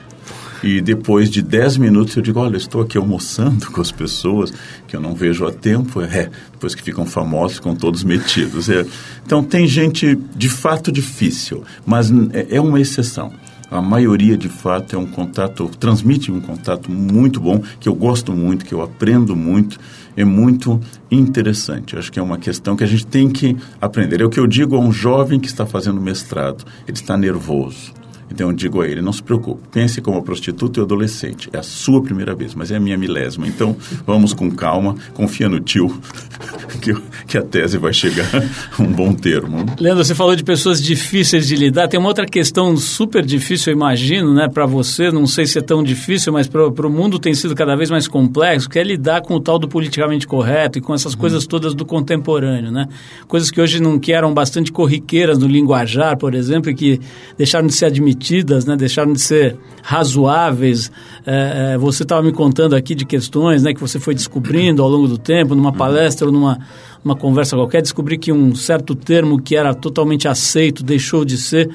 [0.63, 4.53] e depois de 10 minutos eu digo, olha, estou aqui almoçando com as pessoas
[4.87, 6.01] que eu não vejo há tempo.
[6.01, 8.69] É, depois que ficam famosos, ficam todos metidos.
[8.69, 8.85] É.
[9.25, 13.31] Então tem gente de fato difícil, mas é, é uma exceção.
[13.69, 18.31] A maioria, de fato, é um contato, transmite um contato muito bom, que eu gosto
[18.31, 19.79] muito, que eu aprendo muito,
[20.15, 21.97] é muito interessante.
[21.97, 24.21] Acho que é uma questão que a gente tem que aprender.
[24.21, 26.63] É o que eu digo a um jovem que está fazendo mestrado.
[26.87, 30.83] Ele está nervoso então eu digo a ele, não se preocupe, pense como prostituta e
[30.83, 31.49] adolescente.
[31.53, 33.47] É a sua primeira vez, mas é a minha milésima.
[33.47, 35.95] Então vamos com calma, confia no tio,
[36.81, 36.95] que,
[37.27, 39.65] que a tese vai chegar a um bom termo.
[39.79, 41.87] Leandro, você falou de pessoas difíceis de lidar.
[41.87, 45.61] Tem uma outra questão super difícil, eu imagino, né, para você, não sei se é
[45.61, 49.21] tão difícil, mas para o mundo tem sido cada vez mais complexo, que é lidar
[49.21, 51.19] com o tal do politicamente correto e com essas uhum.
[51.19, 52.87] coisas todas do contemporâneo, né?
[53.27, 56.99] Coisas que hoje não que eram bastante corriqueiras no linguajar, por exemplo, e que
[57.37, 60.91] deixaram de ser admitidas repetidas, né, deixaram de ser razoáveis.
[61.25, 64.89] É, é, você estava me contando aqui de questões né, que você foi descobrindo ao
[64.89, 66.59] longo do tempo, numa palestra ou numa,
[67.03, 71.69] uma conversa qualquer, descobrir que um certo termo que era totalmente aceito deixou de ser.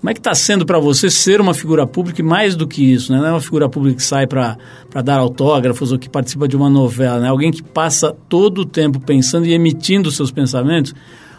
[0.00, 2.84] Como é que está sendo para você ser uma figura pública e mais do que
[2.84, 3.18] isso, né?
[3.18, 4.56] Não é uma figura pública que sai para
[5.04, 7.28] dar autógrafos ou que participa de uma novela, né?
[7.28, 10.94] Alguém que passa todo o tempo pensando e emitindo seus pensamentos.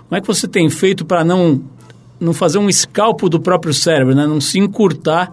[0.10, 1.62] Como é que você tem feito para não,
[2.19, 4.27] não fazer um escalpo do próprio cérebro, né?
[4.27, 5.32] Não se encurtar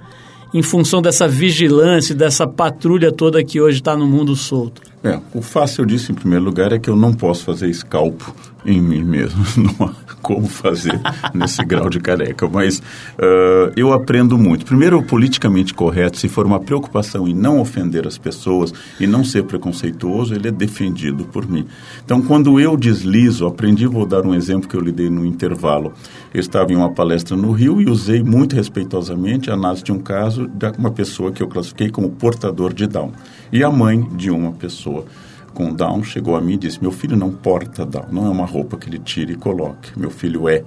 [0.55, 4.83] em função dessa vigilância, dessa patrulha toda que hoje está no mundo solto?
[5.07, 8.35] É, o fácil eu disse em primeiro lugar é que eu não posso fazer escalpo
[8.64, 9.45] em mim mesmo.
[9.57, 11.01] Não há como fazer
[11.33, 12.49] nesse grau de careca.
[12.49, 14.66] Mas uh, eu aprendo muito.
[14.66, 19.23] Primeiro, o politicamente correto, se for uma preocupação em não ofender as pessoas e não
[19.23, 21.64] ser preconceituoso, ele é defendido por mim.
[22.05, 25.92] Então, quando eu deslizo, aprendi, vou dar um exemplo que eu lhe dei no intervalo.
[26.35, 30.01] Eu estava em uma palestra no Rio e usei muito respeitosamente a análise de um
[30.01, 33.12] caso de uma pessoa que eu classifiquei como portador de Down
[33.53, 35.05] e a mãe de uma pessoa
[35.57, 38.45] com Down chegou a mim e disse: Meu filho não porta Down, não é uma
[38.45, 39.99] roupa que ele tire e coloque.
[39.99, 40.63] Meu filho é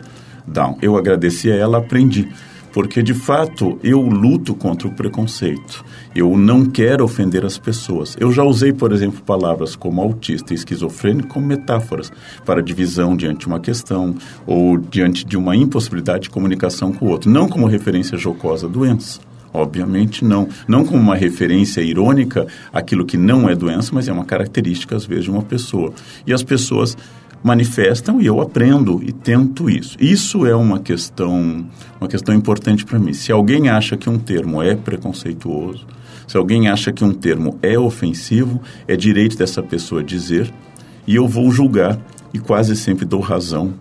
[0.47, 0.77] Down.
[0.81, 2.27] Eu agradeci a ela, aprendi.
[2.71, 5.83] Porque de fato eu luto contra o preconceito.
[6.15, 8.15] Eu não quero ofender as pessoas.
[8.19, 12.11] Eu já usei, por exemplo, palavras como autista e esquizofrênico como metáforas
[12.45, 14.15] para divisão diante de uma questão
[14.45, 18.69] ou diante de uma impossibilidade de comunicação com o outro, não como referência jocosa à
[18.69, 19.28] doença.
[19.53, 20.47] Obviamente não.
[20.67, 25.05] Não como uma referência irônica aquilo que não é doença, mas é uma característica, às
[25.05, 25.93] vezes, de uma pessoa.
[26.25, 26.97] E as pessoas
[27.43, 29.97] manifestam e eu aprendo e tento isso.
[29.99, 31.65] Isso é uma questão,
[31.99, 33.13] uma questão importante para mim.
[33.13, 35.85] Se alguém acha que um termo é preconceituoso,
[36.27, 40.51] se alguém acha que um termo é ofensivo, é direito dessa pessoa dizer
[41.07, 41.99] e eu vou julgar
[42.33, 43.73] e quase sempre dou razão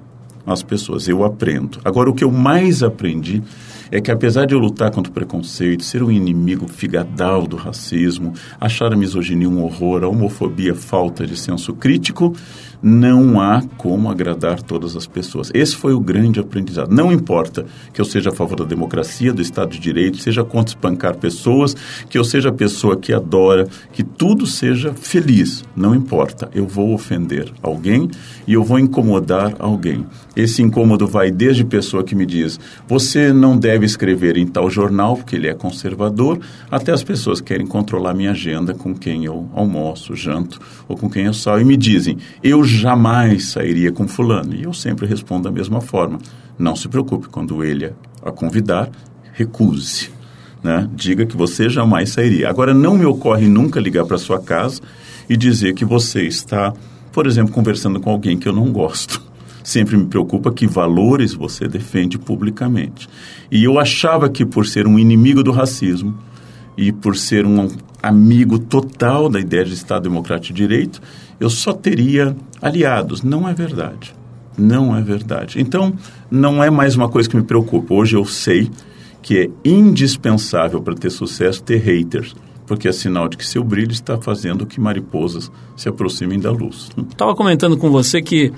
[0.46, 1.08] às pessoas.
[1.08, 1.78] Eu aprendo.
[1.84, 3.42] Agora, o que eu mais aprendi
[3.90, 8.32] é que apesar de eu lutar contra o preconceito, ser um inimigo figadal do racismo,
[8.60, 12.34] achar a misoginia um horror, a homofobia falta de senso crítico,
[12.82, 15.50] não há como agradar todas as pessoas.
[15.52, 16.94] Esse foi o grande aprendizado.
[16.94, 20.74] Não importa que eu seja a favor da democracia, do Estado de Direito, seja contra
[20.74, 21.74] espancar pessoas,
[22.08, 25.64] que eu seja a pessoa que adora, que tudo seja feliz.
[25.74, 26.48] Não importa.
[26.54, 28.08] Eu vou ofender alguém
[28.46, 30.06] e eu vou incomodar alguém.
[30.36, 35.16] Esse incômodo vai desde pessoa que me diz: você não deve escrever em tal jornal
[35.16, 39.48] porque ele é conservador, até as pessoas que querem controlar minha agenda com quem eu
[39.54, 44.54] almoço, janto ou com quem eu saio e me dizem: eu jamais sairia com fulano.
[44.54, 46.18] E eu sempre respondo da mesma forma.
[46.58, 48.90] Não se preocupe, quando ele a convidar,
[49.32, 50.10] recuse.
[50.62, 50.88] Né?
[50.92, 52.48] Diga que você jamais sairia.
[52.48, 54.80] Agora, não me ocorre nunca ligar para sua casa
[55.28, 56.72] e dizer que você está,
[57.12, 59.27] por exemplo, conversando com alguém que eu não gosto.
[59.68, 63.06] Sempre me preocupa que valores você defende publicamente.
[63.52, 66.16] E eu achava que por ser um inimigo do racismo
[66.74, 67.68] e por ser um
[68.02, 71.02] amigo total da ideia de Estado Democrático de Direito,
[71.38, 73.22] eu só teria aliados.
[73.22, 74.14] Não é verdade.
[74.56, 75.60] Não é verdade.
[75.60, 75.92] Então,
[76.30, 77.92] não é mais uma coisa que me preocupa.
[77.92, 78.70] Hoje eu sei
[79.20, 82.34] que é indispensável para ter sucesso ter haters,
[82.66, 86.88] porque é sinal de que seu brilho está fazendo que mariposas se aproximem da luz.
[87.10, 88.50] Estava comentando com você que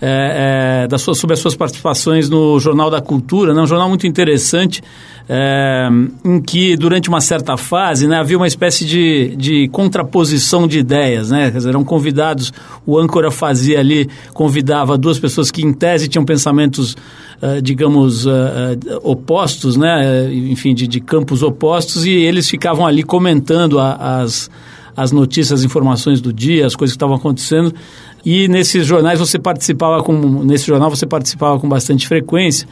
[0.00, 3.60] é, é, das suas, sobre as suas participações no Jornal da Cultura, né?
[3.60, 4.82] um jornal muito interessante,
[5.28, 5.88] é,
[6.24, 11.30] em que durante uma certa fase né, havia uma espécie de, de contraposição de ideias,
[11.30, 11.50] né?
[11.50, 12.52] Dizer, eram convidados,
[12.86, 16.96] o âncora fazia ali, convidava duas pessoas que em tese tinham pensamentos,
[17.42, 20.32] uh, digamos, uh, uh, opostos, né?
[20.32, 24.50] enfim, de, de, campos opostos, e eles ficavam ali comentando a, as
[24.96, 27.74] as notícias, as informações do dia, as coisas que estavam acontecendo.
[28.24, 30.12] E nesses jornais você participava com
[30.44, 32.68] nesse jornal você participava com bastante frequência.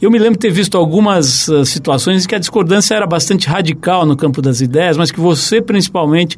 [0.00, 4.04] Eu me lembro ter visto algumas uh, situações em que a discordância era bastante radical
[4.04, 6.36] no campo das ideias, mas que você principalmente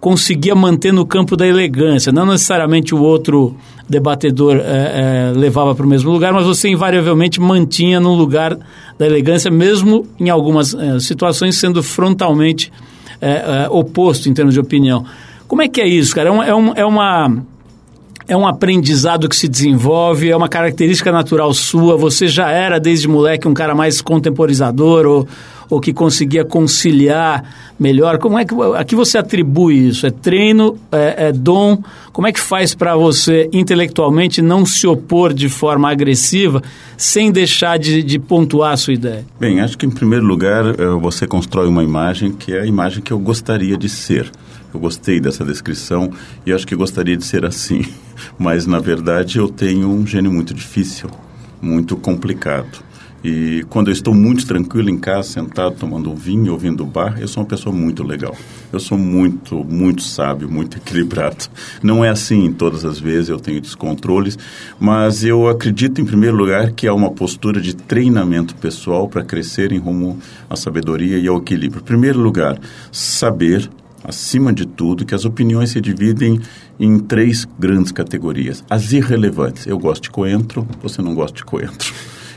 [0.00, 2.12] conseguia manter no campo da elegância.
[2.12, 3.54] Não necessariamente o outro
[3.88, 4.60] debatedor é,
[5.30, 8.56] é, levava para o mesmo lugar, mas você invariavelmente mantinha no lugar
[8.98, 12.72] da elegância, mesmo em algumas é, situações sendo frontalmente
[13.70, 15.04] oposto em termos de opinião.
[15.46, 16.30] Como é que é isso, cara?
[16.30, 17.44] É, um, é, um, é uma
[18.26, 21.96] é um aprendizado que se desenvolve, é uma característica natural sua.
[21.96, 25.28] Você já era, desde moleque, um cara mais contemporizador ou,
[25.68, 27.44] ou que conseguia conciliar
[27.78, 28.18] melhor.
[28.18, 30.06] Como é que a que você atribui isso?
[30.06, 30.78] É treino?
[30.90, 31.78] É, é dom?
[32.12, 36.62] Como é que faz para você, intelectualmente, não se opor de forma agressiva
[36.96, 39.24] sem deixar de, de pontuar a sua ideia?
[39.40, 43.02] Bem, acho que, em primeiro lugar, eh, você constrói uma imagem que é a imagem
[43.02, 44.30] que eu gostaria de ser.
[44.72, 46.10] Eu gostei dessa descrição
[46.46, 47.84] e acho que gostaria de ser assim.
[48.38, 51.10] Mas, na verdade, eu tenho um gênio muito difícil,
[51.60, 52.82] muito complicado.
[53.24, 57.28] E quando eu estou muito tranquilo em casa, sentado, tomando um vinho, ouvindo bar, eu
[57.28, 58.36] sou uma pessoa muito legal.
[58.72, 61.44] Eu sou muito, muito sábio, muito equilibrado.
[61.82, 64.36] Não é assim todas as vezes, eu tenho descontroles,
[64.78, 69.70] mas eu acredito, em primeiro lugar, que há uma postura de treinamento pessoal para crescer
[69.70, 70.18] em rumo
[70.50, 71.80] à sabedoria e ao equilíbrio.
[71.80, 72.58] Em primeiro lugar,
[72.90, 73.70] saber
[74.04, 76.40] acima de tudo, que as opiniões se dividem
[76.78, 78.64] em três grandes categorias.
[78.68, 79.66] As irrelevantes.
[79.66, 81.92] Eu gosto de coentro, você não gosta de coentro.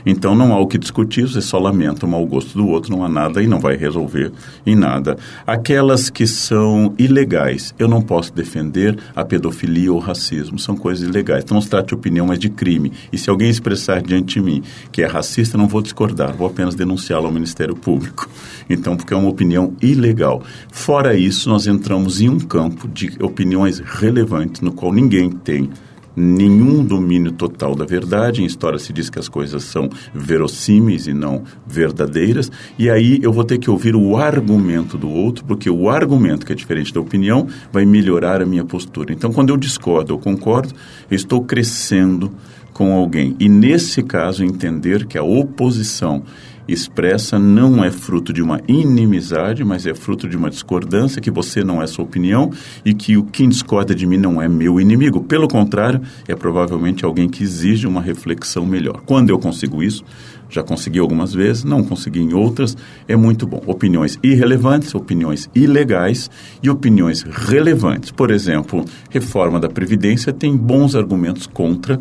[0.06, 3.04] Então não há o que discutir, você só lamenta o mau gosto do outro, não
[3.04, 4.30] há nada e não vai resolver
[4.64, 5.18] em nada.
[5.44, 11.08] Aquelas que são ilegais, eu não posso defender a pedofilia ou o racismo, são coisas
[11.08, 11.42] ilegais.
[11.42, 12.92] Então não se trata de opinião, mas de crime.
[13.12, 16.76] E se alguém expressar diante de mim que é racista, não vou discordar, vou apenas
[16.76, 18.30] denunciá-lo ao Ministério Público.
[18.68, 20.42] Então, porque é uma opinião ilegal.
[20.72, 25.70] Fora isso, nós entramos em um campo de opiniões relevantes no qual ninguém tem
[26.16, 28.42] nenhum domínio total da verdade.
[28.42, 32.50] Em história se diz que as coisas são verossímeis e não verdadeiras.
[32.78, 36.52] E aí eu vou ter que ouvir o argumento do outro, porque o argumento, que
[36.52, 39.12] é diferente da opinião, vai melhorar a minha postura.
[39.12, 40.72] Então, quando eu discordo ou concordo,
[41.10, 42.32] eu estou crescendo
[42.72, 43.34] com alguém.
[43.38, 46.22] E nesse caso, entender que a oposição
[46.68, 51.62] expressa não é fruto de uma inimizade, mas é fruto de uma discordância, que você
[51.62, 52.50] não é sua opinião
[52.84, 55.22] e que o quem discorda de mim não é meu inimigo.
[55.22, 59.02] Pelo contrário, é provavelmente alguém que exige uma reflexão melhor.
[59.06, 60.04] Quando eu consigo isso,
[60.48, 62.76] já consegui algumas vezes, não consegui em outras,
[63.08, 63.62] é muito bom.
[63.66, 66.30] Opiniões irrelevantes, opiniões ilegais
[66.62, 68.10] e opiniões relevantes.
[68.10, 71.98] Por exemplo, reforma da Previdência tem bons argumentos contra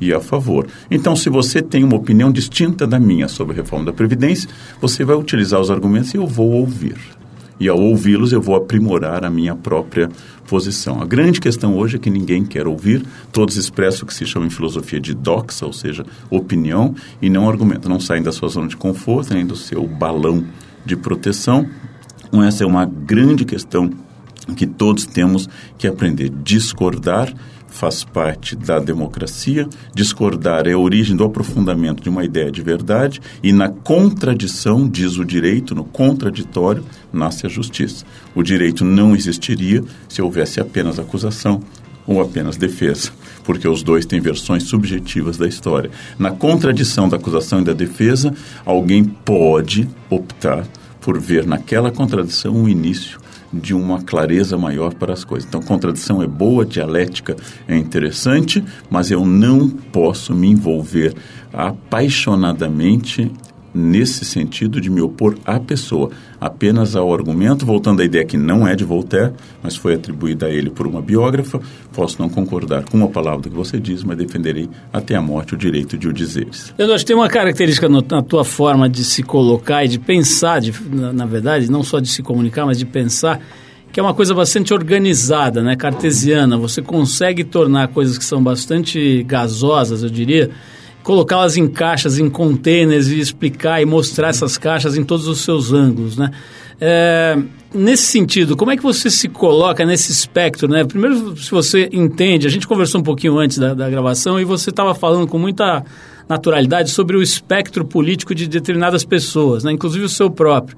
[0.00, 0.66] e a favor.
[0.90, 4.48] Então, se você tem uma opinião distinta da minha sobre a reforma da Previdência,
[4.80, 6.96] você vai utilizar os argumentos e eu vou ouvir.
[7.60, 10.08] E ao ouvi-los, eu vou aprimorar a minha própria
[10.46, 11.02] posição.
[11.02, 14.46] A grande questão hoje é que ninguém quer ouvir, todos expressam o que se chama
[14.46, 18.68] em filosofia de doxa, ou seja, opinião, e não argumentam, não saem da sua zona
[18.68, 20.44] de conforto, nem do seu balão
[20.86, 21.68] de proteção.
[22.28, 23.90] Então, essa é uma grande questão
[24.54, 26.30] que todos temos que aprender.
[26.30, 27.32] Discordar
[27.78, 29.68] faz parte da democracia.
[29.94, 35.16] Discordar é a origem do aprofundamento de uma ideia de verdade e na contradição, diz
[35.16, 38.04] o direito, no contraditório, nasce a justiça.
[38.34, 41.62] O direito não existiria se houvesse apenas acusação
[42.04, 43.12] ou apenas defesa,
[43.44, 45.90] porque os dois têm versões subjetivas da história.
[46.18, 50.66] Na contradição da acusação e da defesa, alguém pode optar
[51.00, 53.20] por ver naquela contradição um início
[53.52, 55.48] de uma clareza maior para as coisas.
[55.48, 61.14] Então, contradição é boa, dialética é interessante, mas eu não posso me envolver
[61.52, 63.30] apaixonadamente
[63.78, 66.10] nesse sentido de me opor à pessoa,
[66.40, 70.50] apenas ao argumento, voltando à ideia que não é de Voltaire, mas foi atribuída a
[70.50, 71.60] ele por uma biógrafa,
[71.92, 75.56] posso não concordar com uma palavra que você diz, mas defenderei até a morte o
[75.56, 76.74] direito de o dizeres.
[76.76, 80.74] Que tem uma característica no, na tua forma de se colocar e de pensar, de,
[80.90, 83.40] na, na verdade, não só de se comunicar, mas de pensar,
[83.92, 86.56] que é uma coisa bastante organizada, né, cartesiana.
[86.58, 90.50] Você consegue tornar coisas que são bastante gasosas, eu diria,
[91.08, 95.72] colocá-las em caixas, em containers e explicar e mostrar essas caixas em todos os seus
[95.72, 96.30] ângulos, né?
[96.78, 97.34] É,
[97.72, 100.84] nesse sentido, como é que você se coloca nesse espectro, né?
[100.84, 104.68] Primeiro, se você entende, a gente conversou um pouquinho antes da, da gravação e você
[104.68, 105.82] estava falando com muita
[106.28, 109.72] naturalidade sobre o espectro político de determinadas pessoas, né?
[109.72, 110.76] inclusive o seu próprio.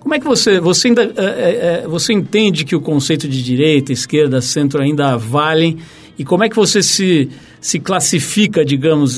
[0.00, 3.44] Como é que você, você ainda, é, é, é você entende que o conceito de
[3.44, 5.78] direita, esquerda, centro ainda valem
[6.18, 7.28] e como é que você se,
[7.60, 9.12] se classifica, digamos,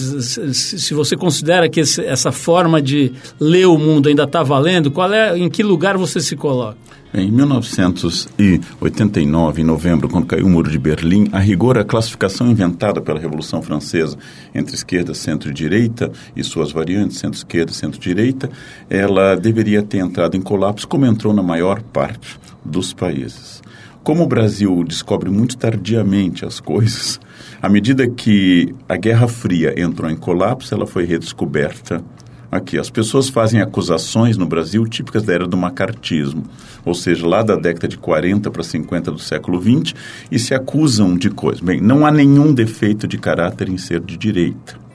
[0.54, 4.90] se você considera que esse, essa forma de ler o mundo ainda está valendo?
[4.90, 6.76] Qual é, em que lugar você se coloca?
[7.12, 13.00] Em 1989, em novembro, quando caiu o Muro de Berlim, a rigor a classificação inventada
[13.00, 14.16] pela Revolução Francesa
[14.54, 18.48] entre esquerda, centro e direita e suas variantes, centro-esquerda centro-direita,
[18.88, 23.60] ela deveria ter entrado em colapso, como entrou na maior parte dos países.
[24.04, 27.18] Como o Brasil descobre muito tardiamente as coisas,
[27.62, 32.02] à medida que a Guerra Fria entrou em colapso, ela foi redescoberta
[32.50, 32.78] aqui.
[32.78, 36.44] As pessoas fazem acusações no Brasil típicas da era do macartismo,
[36.84, 39.94] ou seja, lá da década de 40 para 50 do século 20,
[40.30, 41.60] e se acusam de coisas.
[41.60, 44.89] Bem, não há nenhum defeito de caráter em ser de direita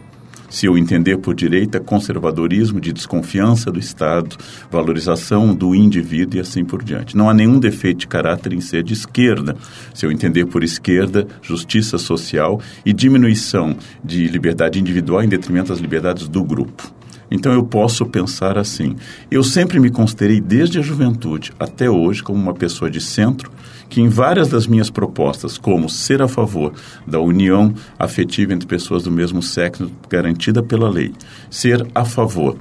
[0.56, 4.38] se eu entender por direita, conservadorismo de desconfiança do Estado,
[4.72, 7.18] valorização do indivíduo e assim por diante.
[7.18, 9.58] Não há nenhum defeito de caráter em ser de esquerda,
[9.94, 15.80] se eu entender por esquerda, justiça social e diminuição de liberdade individual em detrimento das
[15.80, 16.90] liberdades do grupo.
[17.30, 18.96] Então eu posso pensar assim.
[19.30, 23.52] Eu sempre me considerei desde a juventude até hoje como uma pessoa de centro
[23.90, 26.74] que em várias das minhas propostas, como ser a favor
[27.06, 31.14] da união afetiva entre pessoas do mesmo sexo garantida pela lei,
[31.50, 32.58] ser a favor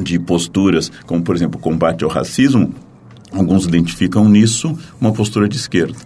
[0.00, 2.74] de posturas, como por exemplo combate ao racismo,
[3.32, 5.98] alguns identificam nisso uma postura de esquerda.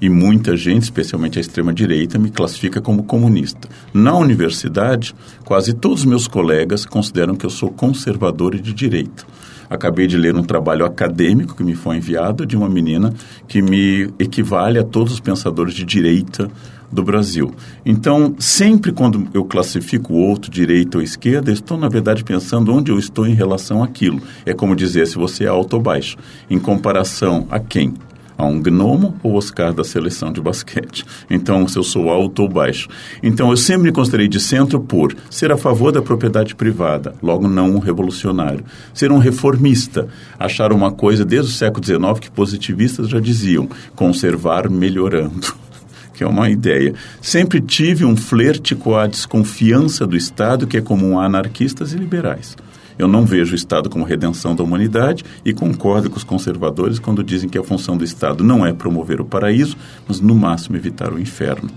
[0.00, 3.66] E muita gente, especialmente a extrema-direita, me classifica como comunista.
[3.94, 9.24] Na universidade, quase todos os meus colegas consideram que eu sou conservador e de direita.
[9.68, 13.12] Acabei de ler um trabalho acadêmico que me foi enviado de uma menina
[13.48, 16.50] que me equivale a todos os pensadores de direita
[16.90, 17.52] do Brasil.
[17.84, 22.90] Então, sempre quando eu classifico o outro, direita ou esquerda, estou, na verdade, pensando onde
[22.90, 24.20] eu estou em relação àquilo.
[24.44, 26.16] É como dizer se você é alto ou baixo.
[26.48, 27.94] Em comparação a quem?
[28.36, 31.04] A um gnomo ou Oscar da seleção de basquete.
[31.30, 32.88] Então, se eu sou alto ou baixo.
[33.22, 37.48] Então, eu sempre me considerei de centro por ser a favor da propriedade privada, logo
[37.48, 38.64] não um revolucionário.
[38.92, 40.08] Ser um reformista,
[40.38, 45.54] achar uma coisa desde o século XIX que positivistas já diziam, conservar melhorando
[46.12, 46.94] que é uma ideia.
[47.20, 51.96] Sempre tive um flerte com a desconfiança do Estado que é comum a anarquistas e
[51.96, 52.56] liberais.
[52.98, 57.22] Eu não vejo o Estado como redenção da humanidade e concordo com os conservadores quando
[57.22, 59.76] dizem que a função do Estado não é promover o paraíso,
[60.08, 61.70] mas no máximo evitar o inferno.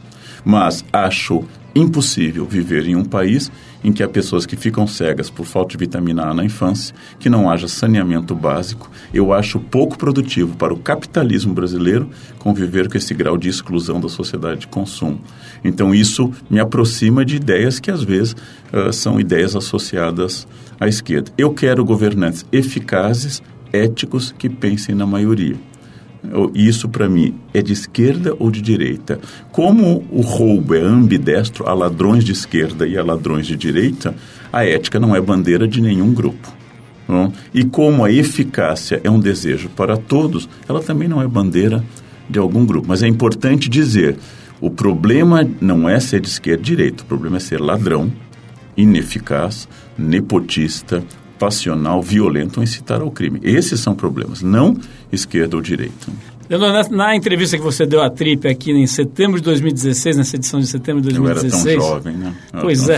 [0.44, 1.44] Mas acho
[1.76, 3.52] impossível viver em um país
[3.84, 7.30] em que há pessoas que ficam cegas por falta de vitamina A na infância, que
[7.30, 8.92] não haja saneamento básico.
[9.14, 14.10] Eu acho pouco produtivo para o capitalismo brasileiro conviver com esse grau de exclusão da
[14.10, 15.22] sociedade de consumo.
[15.64, 18.36] Então, isso me aproxima de ideias que, às vezes,
[18.74, 20.48] uh, são ideias associadas
[20.80, 21.32] à esquerda.
[21.38, 25.56] Eu quero governantes eficazes, éticos, que pensem na maioria.
[26.54, 29.20] Isso, para mim, é de esquerda ou de direita?
[29.52, 34.14] Como o roubo é ambidestro a ladrões de esquerda e a ladrões de direita,
[34.52, 36.54] a ética não é bandeira de nenhum grupo.
[37.08, 37.32] Não?
[37.54, 41.84] E como a eficácia é um desejo para todos, ela também não é bandeira
[42.30, 42.88] de algum grupo.
[42.88, 44.18] Mas é importante dizer:
[44.62, 48.12] o problema não é ser de esquerda ou direita, o problema é ser ladrão,
[48.76, 49.68] ineficaz,
[49.98, 51.04] nepotista,
[51.40, 53.40] passional, violento ou incitar ao crime.
[53.42, 54.78] Esses são problemas, não
[55.12, 56.12] esquerda ou direita.
[56.50, 60.36] Leonardo, na, na, entrevista que você deu à Trip aqui em setembro de 2016, nessa
[60.36, 61.64] edição de setembro de 2016...
[61.64, 62.34] Eu era tão jovem, né?
[62.60, 62.98] pois é.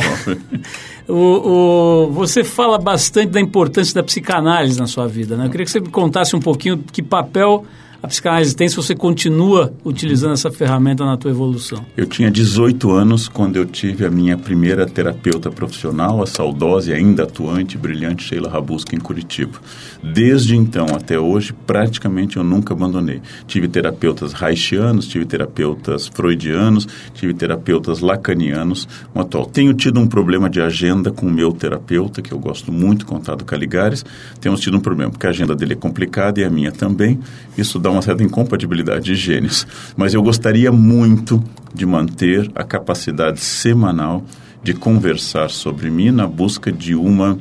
[1.08, 5.48] o, o, você fala bastante da importância da psicanálise na sua vida, né?
[5.48, 7.66] Eu queria que você me contasse um pouquinho que papel
[8.04, 11.86] a psicanálise tem se você continua utilizando essa ferramenta na tua evolução?
[11.96, 16.94] Eu tinha 18 anos quando eu tive a minha primeira terapeuta profissional, a saudosa e
[16.96, 19.60] ainda atuante, brilhante Sheila Rabuska, em Curitiba.
[20.04, 23.22] Desde então até hoje, praticamente eu nunca abandonei.
[23.46, 29.46] Tive terapeutas haitianos, tive terapeutas freudianos, tive terapeutas lacanianos, um atual.
[29.46, 33.46] Tenho tido um problema de agenda com o meu terapeuta, que eu gosto muito, Contado
[33.46, 34.04] Caligares.
[34.40, 37.20] Temos tido um problema, porque a agenda dele é complicada e a minha também.
[37.56, 39.66] Isso dá uma certa incompatibilidade de gênios.
[39.96, 44.24] Mas eu gostaria muito de manter a capacidade semanal
[44.64, 47.40] de conversar sobre mim na busca de uma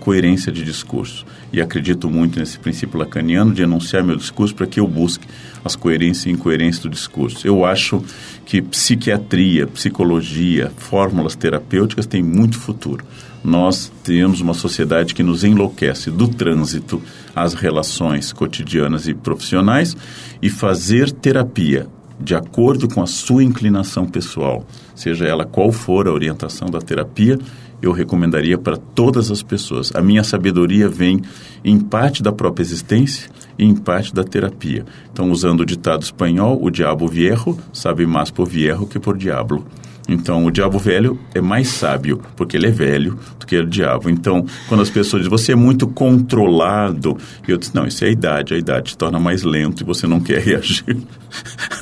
[0.00, 1.24] coerência de discurso.
[1.52, 5.26] E acredito muito nesse princípio lacaniano de enunciar meu discurso para que eu busque
[5.64, 7.46] as coerências e incoerências do discurso.
[7.46, 8.02] Eu acho
[8.44, 13.04] que psiquiatria, psicologia, fórmulas terapêuticas têm muito futuro.
[13.46, 17.00] Nós temos uma sociedade que nos enlouquece do trânsito
[17.32, 19.96] às relações cotidianas e profissionais
[20.42, 21.86] e fazer terapia
[22.18, 24.66] de acordo com a sua inclinação pessoal,
[24.96, 27.38] seja ela qual for a orientação da terapia,
[27.80, 29.94] eu recomendaria para todas as pessoas.
[29.94, 31.20] A minha sabedoria vem
[31.64, 34.84] em parte da própria existência e em parte da terapia.
[35.12, 39.64] Então, usando o ditado espanhol, o diabo viejo sabe mais por viejo que por diablo.
[40.08, 44.08] Então, o diabo velho é mais sábio, porque ele é velho, do que o diabo.
[44.08, 48.10] Então, quando as pessoas dizem, você é muito controlado, eu disse, não, isso é a
[48.10, 50.96] idade, a idade te torna mais lento e você não quer reagir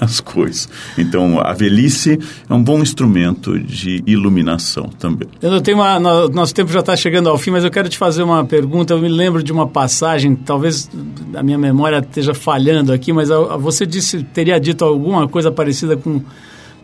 [0.01, 0.69] às coisas.
[0.97, 2.19] Então, a velhice
[2.49, 5.29] é um bom instrumento de iluminação também.
[5.43, 5.99] Eu tenho uma,
[6.29, 8.95] nosso tempo já está chegando ao fim, mas eu quero te fazer uma pergunta.
[8.95, 10.91] Eu me lembro de uma passagem, talvez
[11.35, 13.29] a minha memória esteja falhando aqui, mas
[13.61, 16.23] você disse, teria dito alguma coisa parecida com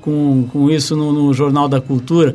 [0.00, 2.34] com, com isso no, no Jornal da Cultura.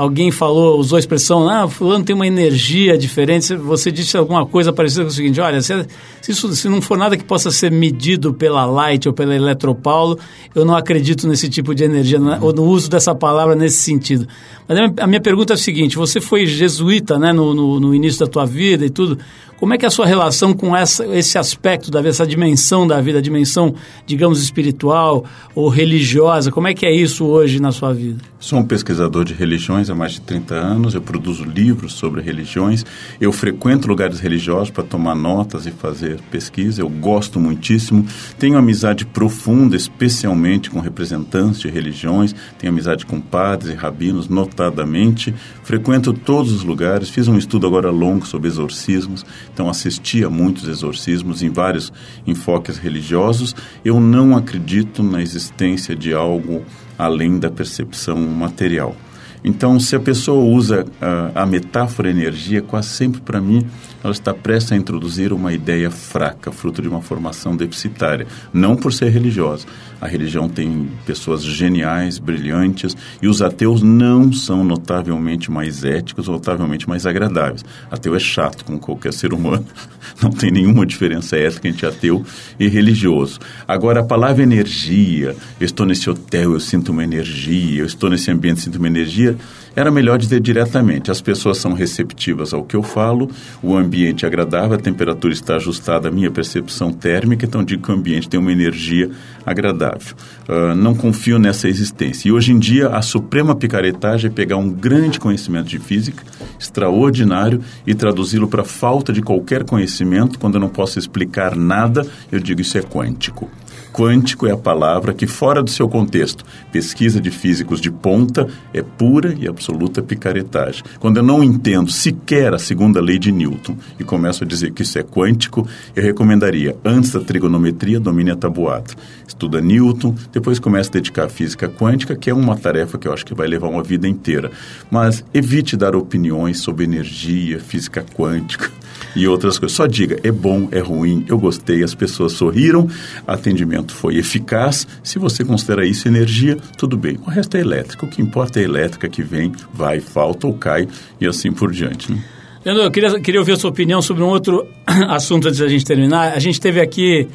[0.00, 3.54] Alguém falou, usou a expressão, ah, fulano tem uma energia diferente.
[3.54, 5.74] Você disse alguma coisa parecida com o seguinte, olha, se,
[6.22, 10.18] se, isso, se não for nada que possa ser medido pela Light ou pela Eletropaulo,
[10.54, 12.38] eu não acredito nesse tipo de energia, uhum.
[12.40, 14.26] ou no uso dessa palavra nesse sentido.
[14.66, 18.20] Mas a minha pergunta é a seguinte, você foi jesuíta né, no, no, no início
[18.20, 19.18] da tua vida e tudo,
[19.60, 22.86] como é que é a sua relação com essa, esse aspecto da vida, essa dimensão
[22.86, 23.74] da vida, a dimensão,
[24.06, 26.50] digamos, espiritual ou religiosa?
[26.50, 28.22] Como é que é isso hoje na sua vida?
[28.38, 32.84] Sou um pesquisador de religiões há mais de 30 anos, eu produzo livros sobre religiões,
[33.20, 38.06] eu frequento lugares religiosos para tomar notas e fazer pesquisa, eu gosto muitíssimo,
[38.38, 45.34] tenho amizade profunda, especialmente com representantes de religiões, tenho amizade com padres e rabinos, notadamente,
[45.62, 50.68] frequento todos os lugares, fiz um estudo agora longo sobre exorcismos, então assisti a muitos
[50.68, 51.92] exorcismos em vários
[52.26, 56.64] enfoques religiosos, eu não acredito na existência de algo
[56.98, 58.94] além da percepção material.
[59.42, 63.66] Então, se a pessoa usa uh, a metáfora energia, quase sempre para mim
[64.02, 68.92] ela está prestes a introduzir uma ideia fraca, fruto de uma formação deficitária, não por
[68.92, 69.66] ser religiosa.
[70.00, 76.88] A religião tem pessoas geniais, brilhantes, e os ateus não são notavelmente mais éticos, notavelmente
[76.88, 77.64] mais agradáveis.
[77.90, 79.66] Ateu é chato, como qualquer ser humano,
[80.22, 82.24] não tem nenhuma diferença ética entre ateu
[82.58, 83.38] e religioso.
[83.68, 88.30] Agora, a palavra energia, eu estou nesse hotel, eu sinto uma energia, eu estou nesse
[88.30, 89.36] ambiente, sinto uma energia,
[89.74, 91.10] era melhor dizer diretamente.
[91.10, 93.30] As pessoas são receptivas ao que eu falo,
[93.62, 97.90] o ambiente é agradável, a temperatura está ajustada à minha percepção térmica, então digo que
[97.90, 99.10] o ambiente tem uma energia
[99.44, 100.14] agradável.
[100.48, 102.28] Uh, não confio nessa existência.
[102.28, 106.22] E hoje em dia, a suprema picaretagem é pegar um grande conhecimento de física,
[106.58, 110.38] extraordinário, e traduzi-lo para falta de qualquer conhecimento.
[110.38, 113.50] Quando eu não posso explicar nada, eu digo isso é quântico.
[113.92, 118.82] Quântico é a palavra que, fora do seu contexto, pesquisa de físicos de ponta, é
[118.82, 120.82] pura e absoluta picaretagem.
[120.98, 124.82] Quando eu não entendo sequer a segunda lei de Newton e começo a dizer que
[124.82, 128.94] isso é quântico, eu recomendaria, antes da trigonometria, domine a tabuada.
[129.26, 133.12] Estuda Newton, depois começa a dedicar a física quântica, que é uma tarefa que eu
[133.12, 134.50] acho que vai levar uma vida inteira.
[134.90, 138.70] Mas evite dar opiniões sobre energia, física quântica
[139.14, 139.76] e outras coisas.
[139.76, 142.88] Só diga, é bom, é ruim, eu gostei, as pessoas sorriram,
[143.26, 144.86] atendimento foi eficaz.
[145.02, 147.18] Se você considera isso energia, tudo bem.
[147.26, 148.06] O resto é elétrico.
[148.06, 150.88] O que importa é a elétrica que vem, vai, falta ou cai
[151.20, 152.12] e assim por diante.
[152.12, 152.22] Né?
[152.64, 154.66] Leandro, eu queria, queria ouvir a sua opinião sobre um outro
[155.08, 156.34] assunto antes da gente terminar.
[156.34, 157.26] A gente teve aqui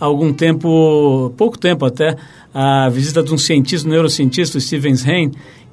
[0.00, 2.16] há algum tempo, pouco tempo até,
[2.52, 5.30] a visita de um cientista, um neurocientista, o Stevens Hain,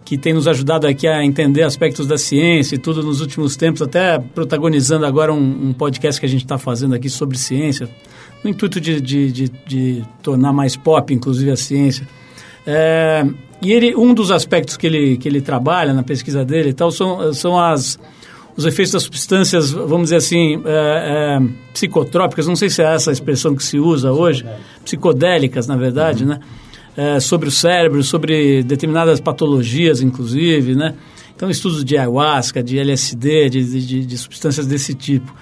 [0.09, 3.79] que tem nos ajudado aqui a entender aspectos da ciência e tudo nos últimos tempos,
[3.79, 7.87] até protagonizando agora um, um podcast que a gente está fazendo aqui sobre ciência,
[8.43, 12.07] no intuito de, de, de, de, tornar mais pop, inclusive, a ciência.
[12.65, 13.23] É,
[13.61, 16.89] e ele, um dos aspectos que ele, que ele trabalha na pesquisa dele e tal
[16.89, 17.99] são, são as,
[18.57, 21.41] os efeitos das substâncias, vamos dizer assim, é, é,
[21.71, 24.43] psicotrópicas, não sei se é essa a expressão que se usa hoje,
[24.83, 26.31] psicodélicas, na verdade, uhum.
[26.31, 26.39] né?
[26.97, 30.95] É, sobre o cérebro, sobre determinadas patologias, inclusive, né?
[31.35, 35.33] Então, estudos de ayahuasca, de LSD, de, de, de, substâncias desse tipo.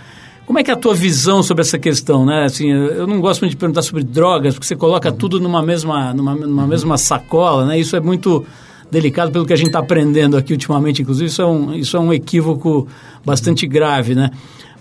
[0.45, 2.43] Como é que é a tua visão sobre essa questão, né?
[2.43, 5.15] Assim, eu não gosto muito de perguntar sobre drogas, porque você coloca uhum.
[5.15, 6.67] tudo numa mesma, numa, numa uhum.
[6.67, 7.79] mesma sacola, né?
[7.79, 8.45] Isso é muito
[8.91, 11.99] delicado pelo que a gente está aprendendo aqui ultimamente, inclusive isso é um, isso é
[11.99, 12.87] um equívoco
[13.25, 14.29] bastante grave, né?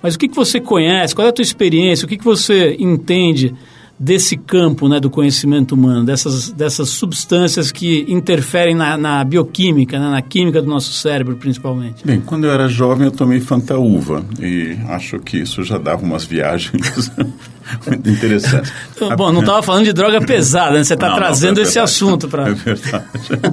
[0.03, 2.77] Mas o que, que você conhece, qual é a tua experiência, o que, que você
[2.79, 3.55] entende
[3.99, 10.11] desse campo né, do conhecimento humano, dessas, dessas substâncias que interferem na, na bioquímica, né,
[10.11, 12.07] na química do nosso cérebro, principalmente?
[12.07, 16.25] Bem, quando eu era jovem eu tomei fantaúva e acho que isso já dava umas
[16.25, 17.11] viagens
[17.87, 18.71] muito interessantes.
[19.17, 20.85] Bom, não estava falando de droga pesada, né?
[20.85, 22.51] você está trazendo não, é esse assunto para...
[22.51, 23.07] É verdade.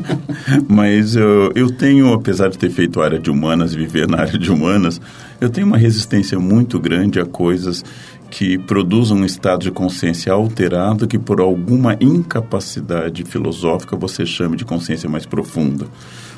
[0.67, 4.37] Mas eu, eu tenho, apesar de ter feito área de humanas e viver na área
[4.37, 4.99] de humanas,
[5.39, 7.83] eu tenho uma resistência muito grande a coisas
[8.34, 14.65] que produzam um estado de consciência alterado que por alguma incapacidade filosófica você chame de
[14.65, 15.86] consciência mais profunda.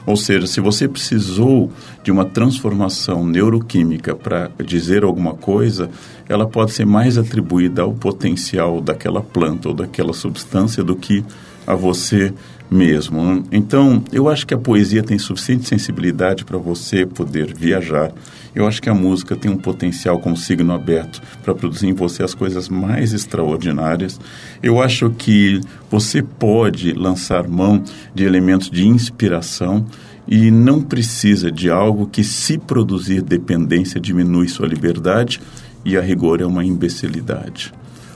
[0.06, 1.72] Ou seja, se você precisou
[2.04, 5.90] de uma transformação neuroquímica para dizer alguma coisa,
[6.28, 11.24] ela pode ser mais atribuída ao potencial daquela planta ou daquela substância do que
[11.66, 12.34] a você
[12.70, 13.46] mesmo.
[13.54, 18.12] Então, eu acho que a poesia tem suficiente sensibilidade para você poder viajar.
[18.56, 22.24] Eu acho que a música tem um potencial como signo aberto para produzir em você
[22.24, 24.18] as coisas mais extraordinárias.
[24.64, 25.60] Eu acho que
[25.92, 27.84] você pode lançar mão
[28.14, 29.86] de elementos de inspiração
[30.26, 35.42] e não precisa de algo que, se produzir dependência, diminui sua liberdade
[35.84, 37.74] e a rigor é uma imbecilidade.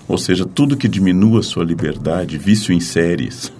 [0.08, 3.52] Ou seja, tudo que diminua sua liberdade, vício em séries,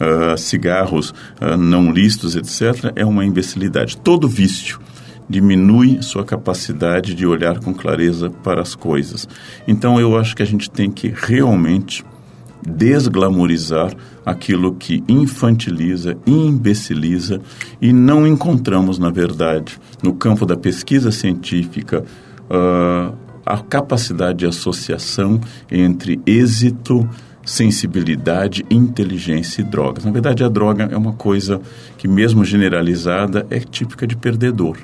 [0.00, 3.96] uh, cigarros uh, não listos, etc., é uma imbecilidade.
[3.96, 4.80] Todo vício
[5.28, 9.28] diminui sua capacidade de olhar com clareza para as coisas.
[9.66, 12.04] Então eu acho que a gente tem que realmente
[12.66, 13.92] desglamorizar
[14.24, 17.40] aquilo que infantiliza, imbeciliza
[17.80, 22.04] e não encontramos, na verdade, no campo da pesquisa científica,
[22.50, 23.16] uh,
[23.46, 27.08] a capacidade de associação entre êxito,
[27.44, 30.04] sensibilidade, inteligência e drogas.
[30.04, 31.58] Na verdade, a droga é uma coisa
[31.96, 34.76] que, mesmo generalizada, é típica de perdedor.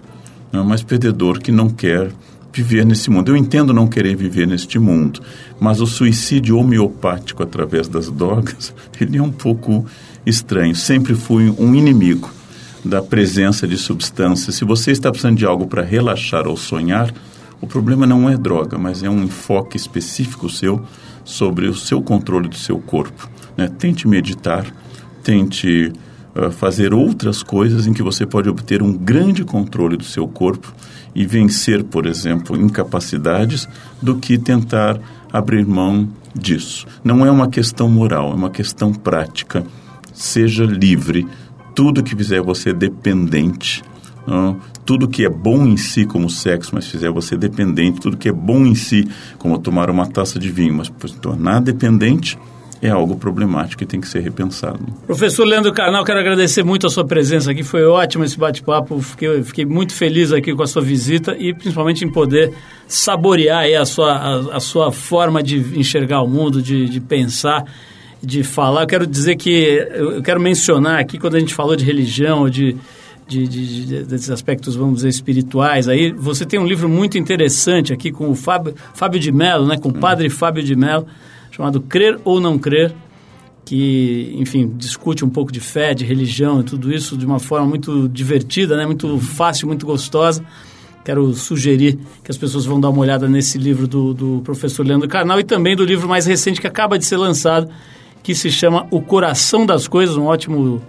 [0.54, 2.12] Não é mais perdedor que não quer
[2.52, 3.32] viver nesse mundo.
[3.32, 5.20] Eu entendo não querer viver neste mundo,
[5.58, 9.84] mas o suicídio homeopático através das drogas, ele é um pouco
[10.24, 10.72] estranho.
[10.76, 12.30] Sempre fui um inimigo
[12.84, 14.54] da presença de substâncias.
[14.54, 17.12] Se você está precisando de algo para relaxar ou sonhar,
[17.60, 20.84] o problema não é droga, mas é um enfoque específico seu
[21.24, 23.28] sobre o seu controle do seu corpo.
[23.56, 23.66] Né?
[23.76, 24.64] Tente meditar,
[25.20, 25.92] tente
[26.34, 30.72] uh, fazer outras coisas em que você pode obter um grande controle do seu corpo
[31.14, 33.68] e vencer, por exemplo, incapacidades,
[34.02, 34.98] do que tentar
[35.32, 36.86] abrir mão disso.
[37.02, 39.64] Não é uma questão moral, é uma questão prática.
[40.12, 41.26] Seja livre.
[41.74, 43.82] Tudo que fizer você dependente
[44.26, 44.58] não?
[44.84, 48.32] Tudo que é bom em si, como sexo, mas fizer você dependente, tudo que é
[48.32, 49.08] bom em si,
[49.38, 52.38] como tomar uma taça de vinho, mas tornar dependente,
[52.84, 54.78] é algo problemático e tem que ser repensado.
[55.06, 57.62] Professor Leandro Carnal, quero agradecer muito a sua presença aqui.
[57.62, 59.00] Foi ótimo esse bate-papo.
[59.00, 62.52] Fiquei, fiquei muito feliz aqui com a sua visita e principalmente em poder
[62.86, 67.64] saborear a, sua, a, a, sua forma de enxergar o mundo, de, de pensar,
[68.22, 68.82] de falar.
[68.82, 72.76] Eu quero dizer que, eu quero mencionar aqui, quando a gente falou de religião, de
[73.26, 75.88] de, de, de, desses aspectos, vamos dizer, espirituais.
[75.88, 79.78] Aí você tem um livro muito interessante aqui com o Fábio, Fábio de Mello, né,
[79.78, 81.06] com o padre Fábio de Mello,
[81.54, 82.92] chamado Crer ou Não Crer,
[83.64, 87.66] que, enfim, discute um pouco de fé, de religião e tudo isso de uma forma
[87.66, 90.44] muito divertida, né, muito fácil, muito gostosa.
[91.04, 95.08] Quero sugerir que as pessoas vão dar uma olhada nesse livro do, do professor Leandro
[95.08, 97.70] Carnal e também do livro mais recente que acaba de ser lançado,
[98.20, 100.82] que se chama O Coração das Coisas, um ótimo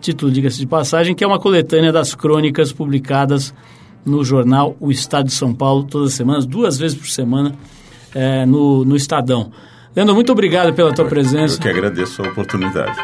[0.00, 3.54] título, diga-se de passagem, que é uma coletânea das crônicas publicadas
[4.04, 7.54] no jornal O Estado de São Paulo, todas as semanas, duas vezes por semana,
[8.12, 9.52] é, no, no Estadão.
[9.94, 11.56] Leandro, muito obrigado pela tua presença.
[11.56, 12.98] Eu que agradeço a oportunidade.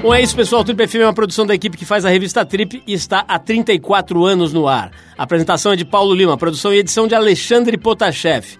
[0.00, 0.62] Bom, é isso, pessoal.
[0.62, 3.24] O Trip FM é uma produção da equipe que faz a revista Trip e está
[3.26, 4.90] há 34 anos no ar.
[5.18, 8.56] A apresentação é de Paulo Lima, produção e edição de Alexandre Potashev.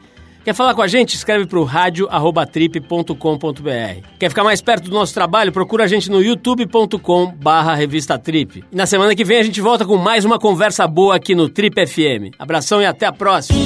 [0.47, 1.17] Quer falar com a gente?
[1.17, 4.07] Escreve para o rádio@trip.com.br.
[4.17, 5.51] Quer ficar mais perto do nosso trabalho?
[5.51, 8.63] Procura a gente no youtube.com/barra revista Trip.
[8.71, 11.49] E na semana que vem a gente volta com mais uma conversa boa aqui no
[11.49, 12.31] Trip FM.
[12.39, 13.59] Abração e até a próxima.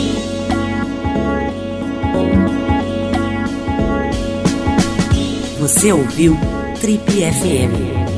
[5.58, 6.34] Você ouviu
[6.80, 8.09] Trip FM.